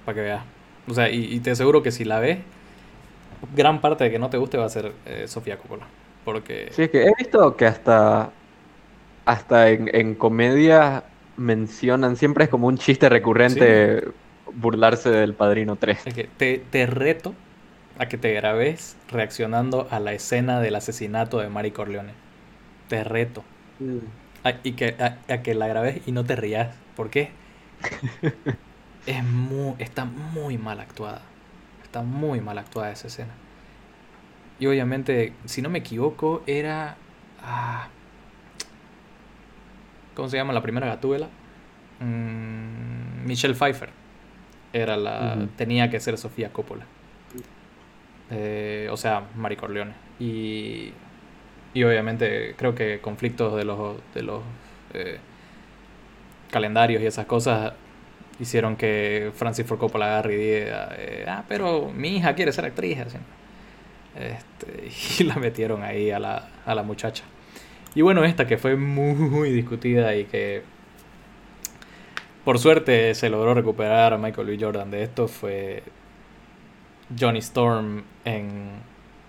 Para 0.05 0.15
que 0.15 0.21
veas. 0.21 0.43
O 0.87 0.93
sea, 0.93 1.09
y, 1.09 1.39
te 1.39 1.51
aseguro 1.51 1.81
que 1.81 1.91
si 1.91 2.05
la 2.05 2.19
ves, 2.19 2.39
gran 3.55 3.81
parte 3.81 4.03
de 4.03 4.11
que 4.11 4.19
no 4.19 4.29
te 4.29 4.37
guste 4.37 4.57
va 4.57 4.65
a 4.65 4.69
ser 4.69 4.93
eh, 5.05 5.27
Sofía 5.27 5.57
Coppola. 5.57 5.87
Porque... 6.23 6.69
Sí, 6.71 6.83
es 6.83 6.89
que 6.91 7.03
he 7.03 7.13
visto 7.17 7.55
que 7.55 7.65
hasta, 7.65 8.31
hasta 9.25 9.69
en, 9.69 9.89
en 9.93 10.13
comedia 10.13 11.03
mencionan, 11.37 12.15
siempre 12.17 12.43
es 12.43 12.49
como 12.49 12.67
un 12.67 12.77
chiste 12.77 13.09
recurrente 13.09 14.03
burlarse 14.55 15.09
del 15.09 15.33
Padrino 15.33 15.75
3. 15.75 16.07
Es 16.07 16.13
que 16.13 16.25
te, 16.25 16.57
te, 16.57 16.85
reto 16.85 17.33
a 17.97 18.07
que 18.07 18.17
te 18.17 18.33
grabes 18.33 18.97
reaccionando 19.09 19.87
a 19.91 19.99
la 19.99 20.13
escena 20.13 20.59
del 20.59 20.75
asesinato 20.75 21.39
de 21.39 21.49
Mari 21.49 21.71
Corleone. 21.71 22.13
Te 22.87 23.03
reto. 23.03 23.43
Mm. 23.79 23.97
y 24.63 24.73
que, 24.73 24.95
a, 24.99 25.41
que 25.41 25.55
la 25.55 25.67
grabes 25.67 26.01
y 26.07 26.11
no 26.11 26.23
te 26.23 26.35
rías. 26.35 26.75
¿Por 26.95 27.09
qué? 27.09 27.31
es 29.05 29.23
muy, 29.23 29.75
está 29.79 30.05
muy 30.05 30.57
mal 30.57 30.79
actuada. 30.79 31.21
Está 31.83 32.01
muy 32.01 32.41
mal 32.41 32.57
actuada 32.57 32.91
esa 32.91 33.07
escena. 33.07 33.33
Y 34.59 34.67
obviamente, 34.67 35.33
si 35.45 35.61
no 35.61 35.69
me 35.69 35.79
equivoco, 35.79 36.43
era... 36.45 36.95
Ah, 37.43 37.87
¿Cómo 40.13 40.29
se 40.29 40.37
llama 40.37 40.53
la 40.53 40.61
primera 40.61 40.85
gatúbela? 40.87 41.29
Mm, 41.99 43.25
Michelle 43.25 43.55
Pfeiffer 43.55 44.00
era 44.73 44.97
la 44.97 45.47
tenía 45.57 45.89
que 45.89 45.99
ser 45.99 46.17
Sofía 46.17 46.51
Coppola. 46.51 46.85
Eh, 48.29 48.87
o 48.91 48.97
sea, 48.97 49.23
Mari 49.35 49.57
Corleone. 49.57 49.93
Y, 50.19 50.93
y 51.73 51.83
obviamente 51.83 52.55
creo 52.57 52.73
que 52.73 52.99
conflictos 52.99 53.55
de 53.55 53.65
los, 53.65 53.97
de 54.13 54.23
los 54.23 54.41
eh, 54.93 55.17
calendarios 56.49 57.01
y 57.01 57.05
esas 57.05 57.25
cosas 57.25 57.73
hicieron 58.39 58.75
que 58.75 59.31
Francis 59.35 59.65
Ford 59.65 59.79
Coppola 59.79 60.05
agarre 60.05 60.33
y 60.33 60.37
diga, 60.37 60.95
eh, 60.97 61.25
ah, 61.27 61.43
pero 61.47 61.91
mi 61.91 62.17
hija 62.17 62.33
quiere 62.33 62.51
ser 62.53 62.65
actriz. 62.65 62.97
Este, 64.15 64.89
y 65.19 65.25
la 65.25 65.35
metieron 65.35 65.83
ahí 65.83 66.11
a 66.11 66.19
la, 66.19 66.49
a 66.65 66.73
la 66.75 66.83
muchacha. 66.83 67.23
Y 67.93 68.01
bueno, 68.01 68.23
esta 68.23 68.47
que 68.47 68.57
fue 68.57 68.77
muy 68.77 69.49
discutida 69.51 70.15
y 70.15 70.23
que 70.23 70.63
por 72.43 72.59
suerte 72.59 73.13
se 73.15 73.29
logró 73.29 73.53
recuperar 73.53 74.13
a 74.13 74.17
Michael 74.17 74.47
B. 74.47 74.57
Jordan 74.59 74.91
de 74.91 75.03
esto 75.03 75.27
fue 75.27 75.83
Johnny 77.19 77.39
Storm 77.39 78.03
en 78.25 78.69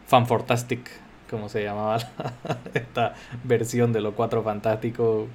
Fantastic, 0.06 0.90
como 1.30 1.48
se 1.48 1.62
llamaba 1.62 1.98
esta 2.74 3.14
versión 3.44 3.92
de 3.92 4.00
los 4.00 4.14
Cuatro 4.14 4.42
Fantásticos 4.42 5.28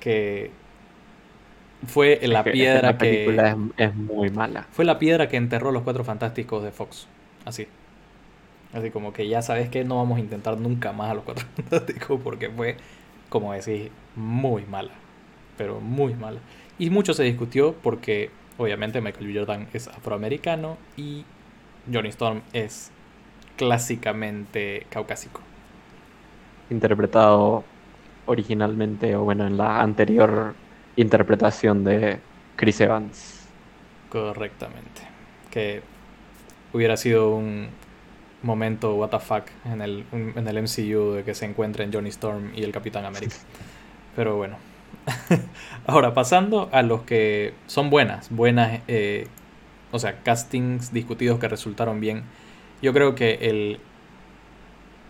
que 0.00 0.50
fue 1.86 2.18
la 2.22 2.42
piedra 2.42 2.92
la 2.92 2.98
película 2.98 3.56
es, 3.76 3.94
muy 3.94 4.30
mala. 4.30 4.66
Fue 4.72 4.84
la 4.84 4.98
piedra 4.98 5.28
que 5.28 5.36
enterró 5.36 5.70
los 5.70 5.82
Cuatro 5.82 6.04
Fantásticos 6.04 6.62
de 6.64 6.72
Fox. 6.72 7.06
Así. 7.44 7.68
Así 8.72 8.90
como 8.90 9.12
que 9.12 9.28
ya 9.28 9.42
sabes 9.42 9.68
que 9.68 9.84
no 9.84 9.96
vamos 9.96 10.18
a 10.18 10.20
intentar 10.20 10.58
nunca 10.58 10.92
más 10.92 11.10
a 11.10 11.14
los 11.14 11.24
Cuatro 11.24 11.46
Fantásticos 11.56 12.20
porque 12.22 12.50
fue, 12.50 12.76
como 13.28 13.52
decís, 13.52 13.90
muy 14.16 14.64
mala. 14.64 14.90
Pero 15.56 15.80
muy 15.80 16.14
mala. 16.14 16.40
Y 16.78 16.90
mucho 16.90 17.14
se 17.14 17.24
discutió 17.24 17.74
porque 17.74 18.30
obviamente 18.56 19.00
Michael. 19.00 19.36
Jordan 19.36 19.68
es 19.72 19.88
afroamericano 19.88 20.76
y 20.96 21.24
Johnny 21.92 22.08
Storm 22.10 22.42
es 22.52 22.90
clásicamente 23.56 24.86
caucásico. 24.90 25.40
Interpretado 26.70 27.64
originalmente, 28.26 29.16
o 29.16 29.24
bueno, 29.24 29.46
en 29.46 29.56
la 29.56 29.80
anterior 29.80 30.54
interpretación 30.96 31.84
de 31.84 32.18
Chris 32.56 32.80
Evans. 32.80 33.46
Correctamente. 34.10 35.02
Que 35.50 35.82
hubiera 36.72 36.96
sido 36.96 37.34
un 37.34 37.68
momento 38.42 38.94
what 38.94 39.10
the 39.10 39.18
fuck 39.18 39.44
en 39.64 39.80
el, 39.80 40.04
en 40.12 40.46
el 40.46 40.62
MCU 40.62 41.12
de 41.14 41.24
que 41.24 41.34
se 41.34 41.46
encuentren 41.46 41.92
Johnny 41.92 42.10
Storm 42.10 42.52
y 42.54 42.62
el 42.62 42.72
Capitán 42.72 43.04
América. 43.04 43.36
Pero 44.16 44.36
bueno. 44.36 44.67
Ahora, 45.86 46.14
pasando 46.14 46.68
a 46.72 46.82
los 46.82 47.02
que 47.02 47.54
son 47.66 47.90
buenas, 47.90 48.30
buenas, 48.30 48.80
eh, 48.88 49.26
o 49.90 49.98
sea, 49.98 50.22
castings 50.22 50.92
discutidos 50.92 51.38
que 51.38 51.48
resultaron 51.48 52.00
bien. 52.00 52.24
Yo 52.82 52.92
creo 52.92 53.14
que 53.14 53.34
el 53.42 53.80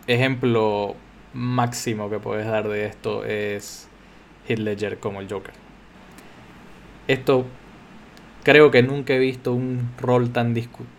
ejemplo 0.06 0.94
máximo 1.34 2.08
que 2.10 2.18
puedes 2.18 2.46
dar 2.46 2.68
de 2.68 2.86
esto 2.86 3.24
es 3.24 3.88
Heath 4.48 4.58
Ledger 4.58 4.98
como 4.98 5.20
el 5.20 5.28
Joker. 5.30 5.54
Esto 7.06 7.44
creo 8.42 8.70
que 8.70 8.82
nunca 8.82 9.14
he 9.14 9.18
visto 9.18 9.52
un 9.52 9.90
rol 10.00 10.30
tan 10.30 10.54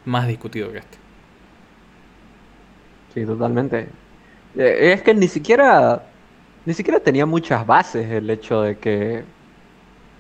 más 0.06 0.28
discutido 0.28 0.72
que 0.72 0.80
este. 0.80 0.98
Sí, 3.14 3.26
totalmente. 3.26 3.88
Eh, 4.56 4.94
es 4.94 5.02
que 5.02 5.14
ni 5.14 5.28
siquiera 5.28 6.04
ni 6.66 6.74
siquiera 6.74 7.00
tenía 7.00 7.26
muchas 7.26 7.66
bases 7.66 8.10
el 8.10 8.30
hecho 8.30 8.62
de 8.62 8.78
que 8.78 9.24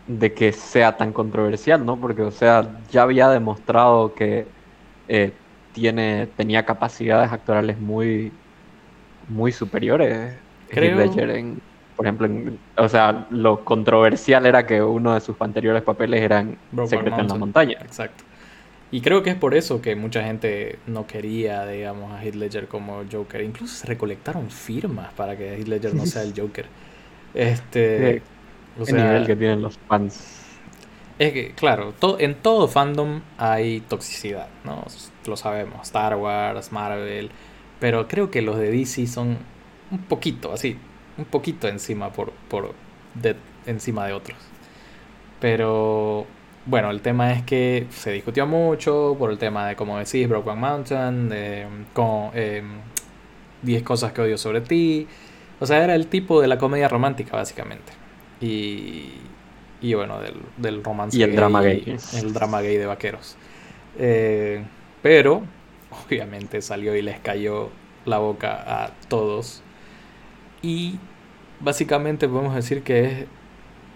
de 0.10 0.34
que 0.34 0.52
sea 0.52 0.97
tan 0.97 1.13
controversial, 1.13 1.86
¿no? 1.86 1.95
Porque, 1.95 2.23
o 2.23 2.32
sea, 2.32 2.80
ya 2.89 3.04
había 3.04 3.30
demostrado 3.30 4.15
que 4.15 4.47
eh, 5.08 5.32
tiene, 5.71 6.28
tenía 6.36 6.65
capacidades 6.65 7.32
actorales 7.32 7.80
muy, 7.80 8.32
muy 9.28 9.52
superiores. 9.52 10.36
Creo... 10.69 10.99
En, 10.99 11.62
por 11.95 12.08
ejemplo, 12.08 12.54
o 12.78 12.89
sea, 12.89 13.28
lo 13.30 13.63
controversial 13.65 14.45
era 14.45 14.65
que 14.65 14.82
uno 14.82 15.13
de 15.13 15.19
sus 15.19 15.36
anteriores 15.41 15.84
papeles 15.84 16.21
eran 16.21 16.58
Secreto 16.86 17.19
en 17.19 17.28
la 17.28 17.36
montaña. 17.36 17.78
Exacto. 17.82 18.23
Y 18.91 19.02
creo 19.02 19.21
que 19.21 19.30
es 19.30 19.36
por 19.36 19.54
eso 19.54 19.82
que 19.82 19.95
mucha 19.95 20.23
gente 20.23 20.80
no 20.88 21.06
quería, 21.06 21.65
digamos, 21.67 22.12
a 22.12 22.23
Heath 22.23 22.36
Ledger 22.36 22.67
como 22.67 23.04
Joker. 23.12 23.41
Incluso 23.41 23.75
se 23.75 23.88
recolectaron 23.88 24.49
firmas 24.49 25.13
para 25.13 25.38
que 25.38 25.58
Heath 25.58 25.67
Ledger 25.67 25.93
no 25.93 26.06
sea 26.06 26.23
el 26.23 26.34
Joker. 26.38 26.65
Este, 27.34 28.23
o 28.80 28.86
sea, 28.86 29.06
nivel 29.06 29.28
que 29.28 29.36
tienen 29.36 29.62
los 29.62 29.78
fans. 29.78 30.39
Es 31.19 31.34
que, 31.34 31.52
claro, 31.52 31.93
en 32.17 32.36
todo 32.36 32.67
fandom 32.67 33.21
hay 33.38 33.82
toxicidad, 33.82 34.47
¿no? 34.63 34.86
Lo 35.25 35.36
sabemos, 35.36 35.82
Star 35.84 36.15
Wars, 36.15 36.71
Marvel, 36.71 37.30
pero 37.80 38.08
creo 38.08 38.32
que 38.32 38.41
los 38.41 38.58
de 38.58 38.71
DC 38.71 39.06
son 39.06 39.38
un 39.91 39.99
poquito, 39.99 40.54
así, 40.54 40.78
un 41.17 41.25
poquito 41.25 41.67
encima 41.67 42.12
por, 42.13 42.32
por 42.47 42.73
de, 43.15 43.36
encima 43.65 44.08
de 44.08 44.13
otros. 44.13 44.38
Pero 45.41 46.25
bueno, 46.65 46.91
el 46.91 47.01
tema 47.01 47.33
es 47.33 47.43
que 47.43 47.87
se 47.89 48.11
discutió 48.11 48.45
mucho 48.45 49.15
por 49.17 49.31
el 49.31 49.37
tema 49.37 49.67
de, 49.67 49.75
como 49.75 49.97
decís, 49.97 50.27
Broken 50.27 50.57
Mountain, 50.57 51.29
de 51.29 51.65
con, 51.93 52.31
10 53.61 53.83
cosas 53.83 54.11
que 54.11 54.21
odio 54.21 54.37
sobre 54.37 54.61
ti. 54.61 55.07
O 55.59 55.65
sea, 55.65 55.83
era 55.83 55.95
el 55.95 56.07
tipo 56.07 56.41
de 56.41 56.47
la 56.47 56.57
comedia 56.57 56.87
romántica, 56.87 57.35
básicamente. 57.35 57.91
Y, 58.39 59.09
y 59.81 59.93
bueno, 59.93 60.19
del, 60.21 60.35
del 60.57 60.83
romance. 60.83 61.17
Y 61.17 61.23
el 61.23 61.35
drama 61.35 61.61
gay. 61.61 61.97
El 62.13 62.33
drama 62.33 62.61
gay 62.61 62.77
de 62.77 62.85
vaqueros. 62.85 63.35
Eh, 63.97 64.63
pero, 65.01 65.43
obviamente, 66.05 66.61
salió 66.61 66.95
y 66.95 67.01
les 67.01 67.19
cayó 67.19 67.69
la 68.05 68.19
boca 68.19 68.83
a 68.83 68.91
todos. 69.07 69.61
Y 70.61 70.97
básicamente 71.59 72.27
podemos 72.27 72.55
decir 72.55 72.83
que 72.83 73.05
es 73.05 73.25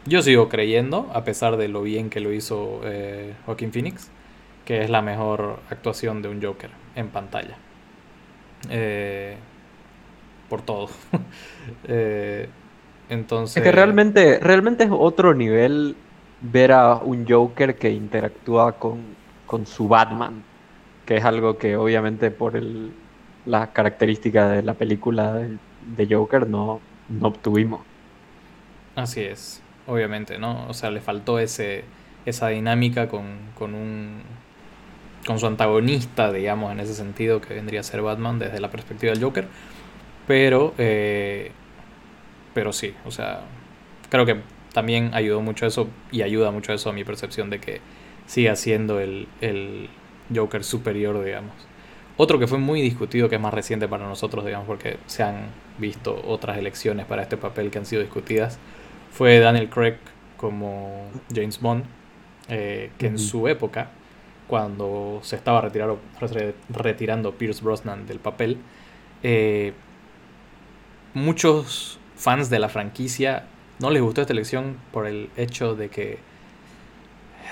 yo 0.05 0.21
sigo 0.21 0.49
creyendo, 0.49 1.09
a 1.13 1.23
pesar 1.23 1.57
de 1.57 1.67
lo 1.67 1.81
bien 1.81 2.09
que 2.09 2.19
lo 2.19 2.33
hizo 2.33 2.81
eh, 2.83 3.33
Joaquín 3.45 3.71
Phoenix, 3.71 4.09
que 4.65 4.83
es 4.83 4.89
la 4.89 5.01
mejor 5.01 5.59
actuación 5.69 6.21
de 6.21 6.29
un 6.29 6.41
Joker 6.41 6.69
en 6.95 7.07
pantalla. 7.07 7.55
Eh, 8.69 9.37
por 10.49 10.61
todo. 10.61 10.89
eh, 11.87 12.49
entonces. 13.09 13.57
Es 13.57 13.63
que 13.63 13.71
realmente, 13.71 14.39
realmente 14.39 14.83
es 14.83 14.89
otro 14.91 15.33
nivel 15.33 15.95
ver 16.41 16.73
a 16.73 16.95
un 16.95 17.25
Joker 17.27 17.75
que 17.75 17.91
interactúa 17.91 18.73
con, 18.73 18.99
con 19.45 19.65
su 19.65 19.87
Batman. 19.87 20.43
Que 21.05 21.17
es 21.17 21.25
algo 21.25 21.57
que 21.57 21.75
obviamente 21.75 22.31
por 22.31 22.55
el, 22.55 22.91
la 23.45 23.73
característica 23.73 24.47
de 24.49 24.63
la 24.63 24.73
película 24.73 25.33
de, 25.33 25.57
de 25.97 26.15
Joker 26.15 26.47
no, 26.47 26.79
no 27.09 27.27
obtuvimos. 27.27 27.81
Así 28.95 29.21
es 29.21 29.62
obviamente, 29.87 30.37
¿no? 30.37 30.67
O 30.67 30.73
sea, 30.73 30.91
le 30.91 31.01
faltó 31.01 31.39
ese, 31.39 31.83
esa 32.25 32.49
dinámica 32.49 33.07
con, 33.07 33.37
con 33.55 33.75
un 33.75 34.21
con 35.25 35.39
su 35.39 35.47
antagonista, 35.47 36.31
digamos, 36.31 36.71
en 36.71 36.79
ese 36.79 36.93
sentido, 36.93 37.41
que 37.41 37.53
vendría 37.53 37.79
a 37.79 37.83
ser 37.83 38.01
Batman 38.01 38.39
desde 38.39 38.59
la 38.59 38.69
perspectiva 38.69 39.13
del 39.13 39.23
Joker. 39.23 39.47
Pero, 40.27 40.73
eh, 40.77 41.51
pero 42.53 42.73
sí, 42.73 42.93
o 43.05 43.11
sea, 43.11 43.41
creo 44.09 44.25
que 44.25 44.41
también 44.73 45.11
ayudó 45.13 45.41
mucho 45.41 45.65
eso 45.65 45.87
y 46.11 46.21
ayuda 46.21 46.51
mucho 46.51 46.73
eso 46.73 46.89
a 46.89 46.93
mi 46.93 47.03
percepción 47.03 47.49
de 47.49 47.59
que 47.59 47.81
siga 48.25 48.55
siendo 48.55 48.99
el, 48.99 49.27
el 49.41 49.89
Joker 50.33 50.63
superior, 50.63 51.23
digamos. 51.23 51.53
Otro 52.15 52.37
que 52.37 52.47
fue 52.47 52.59
muy 52.59 52.81
discutido, 52.81 53.27
que 53.27 53.35
es 53.35 53.41
más 53.41 53.53
reciente 53.53 53.87
para 53.87 54.07
nosotros, 54.07 54.45
digamos, 54.45 54.67
porque 54.67 54.97
se 55.07 55.23
han 55.23 55.47
visto 55.79 56.21
otras 56.27 56.57
elecciones 56.57 57.05
para 57.05 57.23
este 57.23 57.37
papel 57.37 57.71
que 57.71 57.79
han 57.79 57.85
sido 57.85 58.01
discutidas, 58.01 58.59
fue 59.13 59.39
Daniel 59.39 59.69
Craig 59.69 59.97
como 60.37 61.05
James 61.33 61.59
Bond, 61.61 61.85
eh, 62.49 62.91
que 62.97 63.07
en 63.07 63.19
su 63.19 63.47
época, 63.47 63.91
cuando 64.47 65.19
se 65.21 65.35
estaba 65.35 65.61
retirado, 65.61 65.99
retirando 66.69 67.33
Pierce 67.33 67.63
Brosnan 67.63 68.07
del 68.07 68.19
papel, 68.19 68.57
eh, 69.21 69.73
muchos 71.13 71.99
fans 72.15 72.49
de 72.49 72.59
la 72.59 72.69
franquicia 72.69 73.45
no 73.79 73.89
les 73.91 74.01
gustó 74.01 74.21
esta 74.21 74.33
elección 74.33 74.77
por 74.91 75.07
el 75.07 75.29
hecho 75.37 75.75
de 75.75 75.89
que 75.89 76.17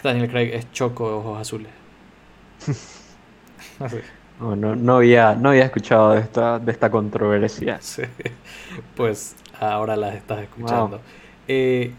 Daniel 0.04 0.30
Craig 0.30 0.52
es 0.54 0.72
choco 0.72 1.18
ojos 1.18 1.40
azules. 1.40 1.72
no, 4.40 4.76
no, 4.76 4.96
había, 4.98 5.36
no 5.36 5.50
había 5.50 5.66
escuchado 5.66 6.14
de 6.14 6.22
esta, 6.22 6.58
de 6.58 6.72
esta 6.72 6.90
controversia. 6.90 7.80
Pues 8.96 9.36
ahora 9.60 9.96
las 9.96 10.16
estás 10.16 10.42
escuchando. 10.42 11.02
Eh, 11.54 11.92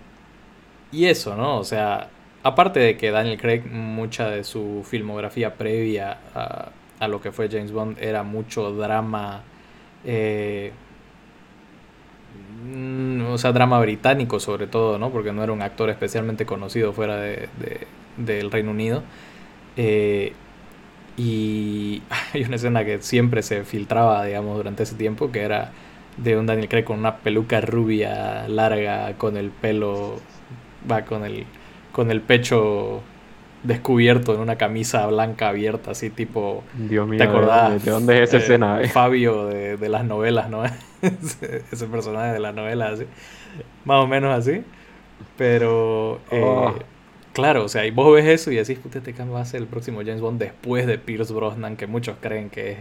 y 0.93 1.07
eso, 1.07 1.37
¿no? 1.37 1.59
O 1.59 1.65
sea, 1.65 2.09
aparte 2.43 2.81
de 2.81 2.97
que 2.97 3.11
Daniel 3.11 3.39
Craig, 3.39 3.63
mucha 3.71 4.31
de 4.31 4.45
su 4.45 4.83
filmografía 4.89 5.57
previa 5.57 6.19
a, 6.35 7.09
lo 7.09 7.21
que 7.21 7.33
fue 7.33 7.49
James 7.51 7.73
Bond 7.73 7.99
era 8.01 8.23
mucho 8.23 8.73
drama. 8.73 9.43
Eh, 10.05 10.73
mm, 12.65 13.27
o 13.27 13.39
sea, 13.39 13.53
drama 13.53 13.79
británico 13.81 14.41
sobre 14.41 14.67
todo, 14.67 14.99
¿no? 14.99 15.11
Porque 15.11 15.33
no 15.33 15.43
era 15.43 15.53
un 15.53 15.63
actor 15.63 15.91
especialmente 15.91 16.47
conocido 16.47 16.93
fuera 16.95 17.17
de, 17.17 17.49
del 18.17 18.51
Reino 18.51 18.71
Unido. 18.71 19.03
Eh, 19.77 20.33
y 21.19 22.03
hay 22.33 22.45
una 22.45 22.57
escena 22.57 22.85
que 22.85 23.03
siempre 23.03 23.43
se 23.43 23.65
filtraba, 23.65 24.25
digamos, 24.25 24.57
durante 24.57 24.85
ese 24.85 24.95
tiempo, 24.97 25.31
que 25.31 25.43
era 25.43 25.73
de 26.17 26.37
un 26.37 26.47
Daniel 26.47 26.69
Craig 26.69 26.85
con 26.85 26.99
una 26.99 27.19
peluca 27.19 27.61
rubia 27.61 28.47
larga, 28.49 29.15
con 29.19 29.37
el 29.37 29.51
pelo, 29.51 30.21
va 30.91 31.05
con 31.05 31.25
el, 31.25 31.47
con 31.93 32.11
el 32.11 32.21
pecho 32.23 33.03
descubierto 33.63 34.35
en 34.35 34.41
una 34.41 34.57
camisa 34.57 35.07
blanca 35.07 35.49
abierta, 35.49 35.93
así 35.93 36.11
tipo. 36.11 36.65
Dios 36.73 37.07
mío, 37.09 37.19
¿Te 37.19 37.25
acordás? 37.25 37.85
¿de 37.85 37.91
dónde 37.91 38.23
es 38.23 38.29
esa 38.31 38.39
Eh, 38.39 38.41
escena? 38.41 38.83
eh? 38.83 38.89
Fabio 38.89 39.47
de, 39.47 39.77
de 39.77 39.89
las 39.89 40.05
novelas, 40.05 40.51
¿no? 40.51 40.65
ese, 41.03 41.65
ese 41.71 41.87
personaje 41.87 42.33
de 42.33 42.41
las 42.41 42.55
novelas, 42.55 42.93
así. 42.95 43.07
Más 43.85 44.05
o 44.05 44.07
menos 44.07 44.37
así. 44.39 44.65
Pero, 45.37 46.21
eh, 46.31 46.41
Oh. 46.41 46.75
claro, 47.33 47.65
o 47.65 47.69
sea, 47.69 47.87
y 47.87 47.91
vos 47.91 48.13
ves 48.15 48.27
eso 48.27 48.51
y 48.53 48.57
decís, 48.57 48.79
puta, 48.79 48.99
este 48.99 49.13
va 49.25 49.41
a 49.41 49.45
ser 49.45 49.61
el 49.63 49.67
próximo 49.69 50.01
James 50.01 50.21
Bond 50.21 50.41
después 50.41 50.87
de 50.87 50.99
Pierce 50.99 51.33
Brosnan, 51.33 51.77
que 51.77 51.87
muchos 51.87 52.17
creen 52.21 52.51
que 52.51 52.73
es 52.73 52.79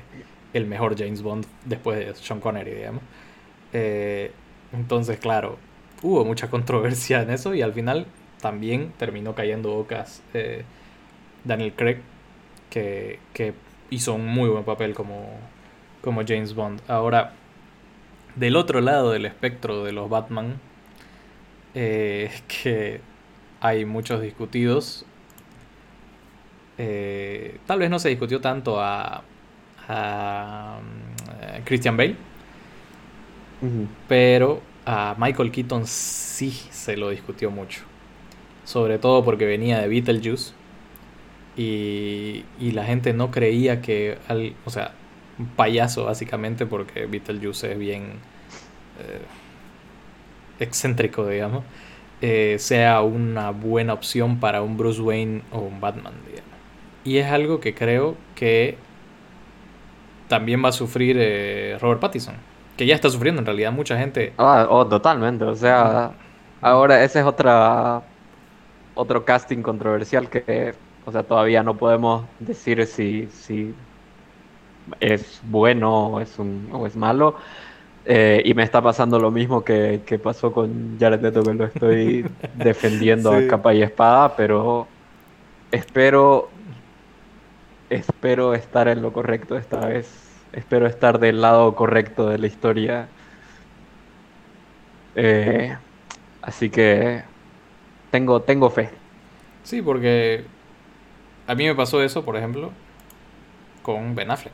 el 0.53 0.65
mejor 0.65 0.97
James 0.97 1.21
Bond 1.21 1.45
después 1.65 1.97
de 1.97 2.15
Sean 2.15 2.39
Connery, 2.39 2.71
digamos. 2.71 3.01
Eh, 3.73 4.31
entonces, 4.73 5.17
claro, 5.19 5.57
hubo 6.01 6.25
mucha 6.25 6.49
controversia 6.49 7.21
en 7.21 7.29
eso 7.29 7.53
y 7.53 7.61
al 7.61 7.73
final 7.73 8.05
también 8.41 8.91
terminó 8.97 9.35
cayendo 9.35 9.71
bocas 9.71 10.23
eh, 10.33 10.63
Daniel 11.43 11.73
Craig, 11.73 11.97
que, 12.69 13.19
que 13.33 13.53
hizo 13.89 14.13
un 14.13 14.25
muy 14.25 14.49
buen 14.49 14.63
papel 14.63 14.93
como, 14.93 15.29
como 16.01 16.21
James 16.25 16.53
Bond. 16.53 16.81
Ahora, 16.87 17.33
del 18.35 18.55
otro 18.55 18.81
lado 18.81 19.11
del 19.11 19.25
espectro 19.25 19.83
de 19.83 19.91
los 19.91 20.09
Batman, 20.09 20.59
eh, 21.75 22.31
que 22.47 23.01
hay 23.61 23.85
muchos 23.85 24.21
discutidos. 24.21 25.05
Tal 27.67 27.77
vez 27.77 27.91
no 27.91 27.99
se 27.99 28.09
discutió 28.09 28.41
tanto 28.41 28.81
a, 28.81 29.23
a, 29.91 30.80
mm, 30.82 31.63
Christian 31.65 31.97
Bale, 31.97 32.15
pero 34.08 34.62
a 34.86 35.15
Michael 35.17 35.51
Keaton 35.51 35.86
sí 35.88 36.51
se 36.71 36.97
lo 36.97 37.10
discutió 37.10 37.51
mucho. 37.51 37.82
Sobre 38.65 38.99
todo 38.99 39.23
porque 39.25 39.45
venía 39.45 39.80
de 39.80 39.88
Beetlejuice. 39.88 40.54
Y, 41.56 42.45
y 42.60 42.71
la 42.71 42.86
gente 42.86 43.13
no 43.13 43.30
creía 43.32 43.82
que, 43.82 44.17
al- 44.27 44.56
o 44.65 44.69
sea, 44.69 44.93
un 45.38 45.47
payaso 45.56 46.06
básicamente 46.06 46.65
porque 46.65 47.06
Beetlejuice 47.08 47.73
es 47.73 47.77
bien 47.80 48.04
eh, 48.99 49.27
excéntrico, 50.60 51.27
digamos, 51.27 51.63
eh, 52.21 52.58
sea 52.60 53.01
una 53.01 53.51
buena 53.51 53.93
opción 53.93 54.39
para 54.39 54.62
un 54.62 54.77
Bruce 54.77 55.01
Wayne 55.01 55.43
o 55.51 55.60
un 55.60 55.80
Batman, 55.82 56.13
digamos. 56.27 56.51
Y 57.04 57.17
es 57.17 57.27
algo 57.32 57.60
que 57.60 57.73
creo 57.73 58.17
que 58.36 58.77
también 60.31 60.63
va 60.63 60.69
a 60.69 60.73
sufrir 60.73 61.17
eh, 61.19 61.77
Robert 61.81 62.01
Pattinson, 62.01 62.35
que 62.77 62.85
ya 62.87 62.95
está 62.95 63.09
sufriendo 63.09 63.41
en 63.41 63.45
realidad 63.45 63.73
mucha 63.73 63.97
gente. 63.99 64.33
Ah, 64.37 64.67
oh, 64.69 64.87
totalmente. 64.87 65.43
O 65.45 65.55
sea, 65.55 66.17
ahora 66.61 67.03
ese 67.03 67.19
es 67.19 67.25
otra 67.25 68.07
otro 68.95 69.25
casting 69.25 69.61
controversial 69.63 70.29
que, 70.29 70.75
o 71.05 71.11
sea, 71.11 71.23
todavía 71.23 71.63
no 71.63 71.77
podemos 71.77 72.29
decir 72.39 72.85
si, 72.87 73.27
si 73.29 73.75
es 74.99 75.41
bueno 75.43 76.07
o 76.07 76.19
es 76.21 76.39
un 76.39 76.69
o 76.71 76.87
es 76.87 76.95
malo. 76.95 77.35
Eh, 78.05 78.41
y 78.45 78.53
me 78.55 78.63
está 78.63 78.81
pasando 78.81 79.19
lo 79.19 79.31
mismo 79.31 79.63
que, 79.63 80.03
que 80.05 80.19
pasó 80.19 80.53
con 80.53 80.97
Jared 80.99 81.21
Leto, 81.21 81.43
que 81.43 81.53
lo 81.53 81.65
estoy 81.65 82.25
defendiendo 82.53 83.35
Sí. 83.37 83.45
a 83.45 83.47
capa 83.47 83.73
y 83.73 83.83
espada, 83.83 84.35
pero 84.35 84.87
espero 85.71 86.57
espero 87.91 88.56
estar 88.56 88.88
en 88.88 89.01
lo 89.01 89.13
correcto 89.13 89.58
esta 89.58 89.86
vez. 89.86 90.10
Espero 90.54 90.88
estar 90.88 91.19
del 91.19 91.41
lado 91.41 91.75
correcto 91.75 92.30
de 92.30 92.38
la 92.38 92.47
historia. 92.47 93.08
Eh, 95.15 95.75
así 96.41 96.69
que 96.69 97.23
tengo, 98.12 98.41
tengo 98.41 98.69
fe. 98.69 98.89
Sí, 99.63 99.82
porque 99.82 100.45
a 101.47 101.56
mí 101.56 101.65
me 101.65 101.75
pasó 101.75 102.01
eso, 102.01 102.23
por 102.25 102.38
ejemplo, 102.38 102.71
con 103.84 104.15
Ben 104.15 104.32
Affleck, 104.32 104.54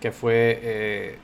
que 0.00 0.12
fue, 0.12 0.58
eh, 0.62 1.18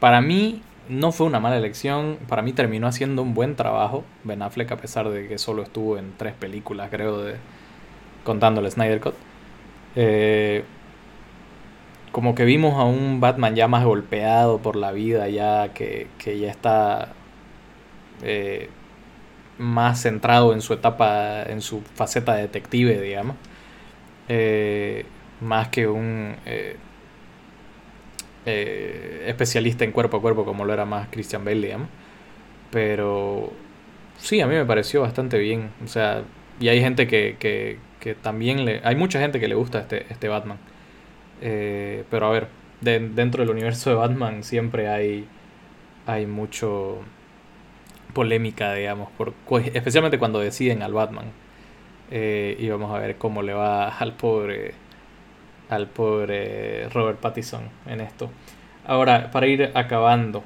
para 0.00 0.20
mí 0.20 0.62
no 0.88 1.12
fue 1.12 1.26
una 1.26 1.40
mala 1.40 1.56
elección, 1.56 2.18
para 2.28 2.42
mí 2.42 2.52
terminó 2.52 2.86
haciendo 2.86 3.22
un 3.22 3.34
buen 3.34 3.56
trabajo 3.56 4.04
Ben 4.24 4.42
Affleck 4.42 4.72
a 4.72 4.76
pesar 4.76 5.08
de 5.10 5.28
que 5.28 5.38
solo 5.38 5.62
estuvo 5.62 5.98
en 5.98 6.14
tres 6.16 6.34
películas, 6.34 6.90
creo, 6.90 7.22
de 7.22 7.36
contando 8.24 8.60
el 8.60 8.70
Snyder 8.70 9.00
Cut. 9.00 9.14
Eh, 10.00 10.62
como 12.12 12.36
que 12.36 12.44
vimos 12.44 12.74
a 12.78 12.84
un 12.84 13.20
Batman 13.20 13.56
ya 13.56 13.66
más 13.66 13.84
golpeado 13.84 14.58
por 14.58 14.76
la 14.76 14.92
vida, 14.92 15.28
ya 15.28 15.72
que, 15.74 16.06
que 16.18 16.38
ya 16.38 16.50
está 16.50 17.14
eh, 18.22 18.70
más 19.58 20.02
centrado 20.02 20.52
en 20.52 20.60
su 20.60 20.72
etapa, 20.74 21.42
en 21.42 21.60
su 21.60 21.80
faceta 21.82 22.34
de 22.34 22.42
detective, 22.42 23.00
digamos. 23.00 23.36
Eh, 24.28 25.04
más 25.40 25.68
que 25.68 25.88
un 25.88 26.36
eh, 28.50 29.24
especialista 29.26 29.84
en 29.84 29.92
cuerpo 29.92 30.18
a 30.18 30.20
cuerpo 30.20 30.44
como 30.44 30.64
lo 30.64 30.72
era 30.72 30.84
más 30.84 31.08
Christian 31.10 31.44
Bale, 31.44 31.60
digamos. 31.60 31.88
Pero 32.70 33.52
sí, 34.18 34.40
a 34.40 34.46
mí 34.46 34.54
me 34.54 34.64
pareció 34.64 35.02
bastante 35.02 35.38
bien. 35.38 35.70
O 35.84 35.88
sea, 35.88 36.22
y 36.60 36.68
hay 36.68 36.80
gente 36.80 37.06
que, 37.06 37.36
que, 37.38 37.78
que 38.00 38.14
también 38.14 38.64
le... 38.64 38.80
Hay 38.84 38.96
mucha 38.96 39.20
gente 39.20 39.40
que 39.40 39.48
le 39.48 39.54
gusta 39.54 39.80
este, 39.80 40.06
este 40.12 40.28
Batman. 40.28 40.58
Eh, 41.42 42.04
pero 42.10 42.26
a 42.26 42.30
ver, 42.30 42.48
de- 42.80 43.00
dentro 43.10 43.42
del 43.42 43.50
universo 43.52 43.90
de 43.90 43.96
Batman 43.96 44.44
siempre 44.44 44.88
hay, 44.88 45.26
hay 46.06 46.26
mucho 46.26 47.00
polémica, 48.14 48.74
digamos, 48.74 49.10
por, 49.12 49.32
cu- 49.44 49.58
especialmente 49.58 50.18
cuando 50.18 50.40
deciden 50.40 50.82
al 50.82 50.92
Batman. 50.92 51.26
Eh, 52.10 52.56
y 52.58 52.68
vamos 52.70 52.94
a 52.94 52.98
ver 53.00 53.16
cómo 53.18 53.42
le 53.42 53.52
va 53.54 53.88
al 53.88 54.14
pobre, 54.14 54.74
al 55.70 55.88
pobre 55.88 56.88
Robert 56.90 57.18
Pattinson 57.20 57.62
en 57.86 58.00
esto. 58.00 58.30
Ahora, 58.86 59.30
para 59.30 59.46
ir 59.46 59.70
acabando, 59.74 60.44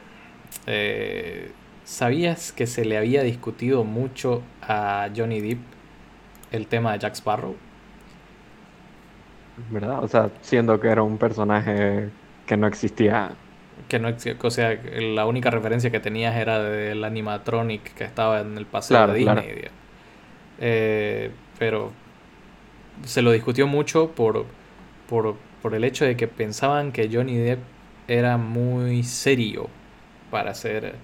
eh, 0.67 1.53
¿sabías 1.85 2.53
que 2.53 2.67
se 2.67 2.85
le 2.85 2.99
había 2.99 3.23
discutido 3.23 3.85
mucho 3.85 4.43
a 4.62 5.09
Johnny 5.17 5.41
Depp 5.41 5.61
el 6.53 6.69
tema 6.69 6.93
de 6.93 6.99
Jack 7.01 7.15
Sparrow? 7.17 7.57
¿Verdad? 9.57 10.03
O 10.03 10.09
sea, 10.09 10.31
siendo 10.41 10.81
que 10.81 10.88
era 10.88 11.03
un 11.03 11.19
personaje 11.19 12.11
que 12.47 12.57
no 12.57 12.67
existía. 12.67 13.37
Que 13.88 13.99
no, 13.99 14.09
o 14.43 14.51
sea, 14.51 14.81
la 14.85 15.27
única 15.27 15.51
referencia 15.51 15.91
que 15.91 16.01
tenías 16.01 16.37
era 16.37 16.61
del 16.62 17.05
animatronic 17.05 17.95
que 17.95 18.05
estaba 18.05 18.41
en 18.41 18.57
el 18.59 18.67
paseo 18.67 18.97
Claro, 18.97 19.12
de 19.12 19.15
Disney. 19.15 19.55
claro. 19.55 19.73
Eh, 20.59 21.37
pero 21.59 21.93
se 23.05 23.23
lo 23.23 23.33
discutió 23.33 23.67
mucho 23.67 24.12
por, 24.15 24.47
por, 25.07 25.37
por 25.62 25.75
el 25.75 25.85
hecho 25.85 26.05
de 26.05 26.17
que 26.17 26.29
pensaban 26.29 26.93
que 26.93 27.09
Johnny 27.12 27.37
Depp 27.37 27.61
era 28.09 28.37
muy 28.37 29.03
serio 29.03 29.71
para 30.31 30.55
ser 30.55 31.01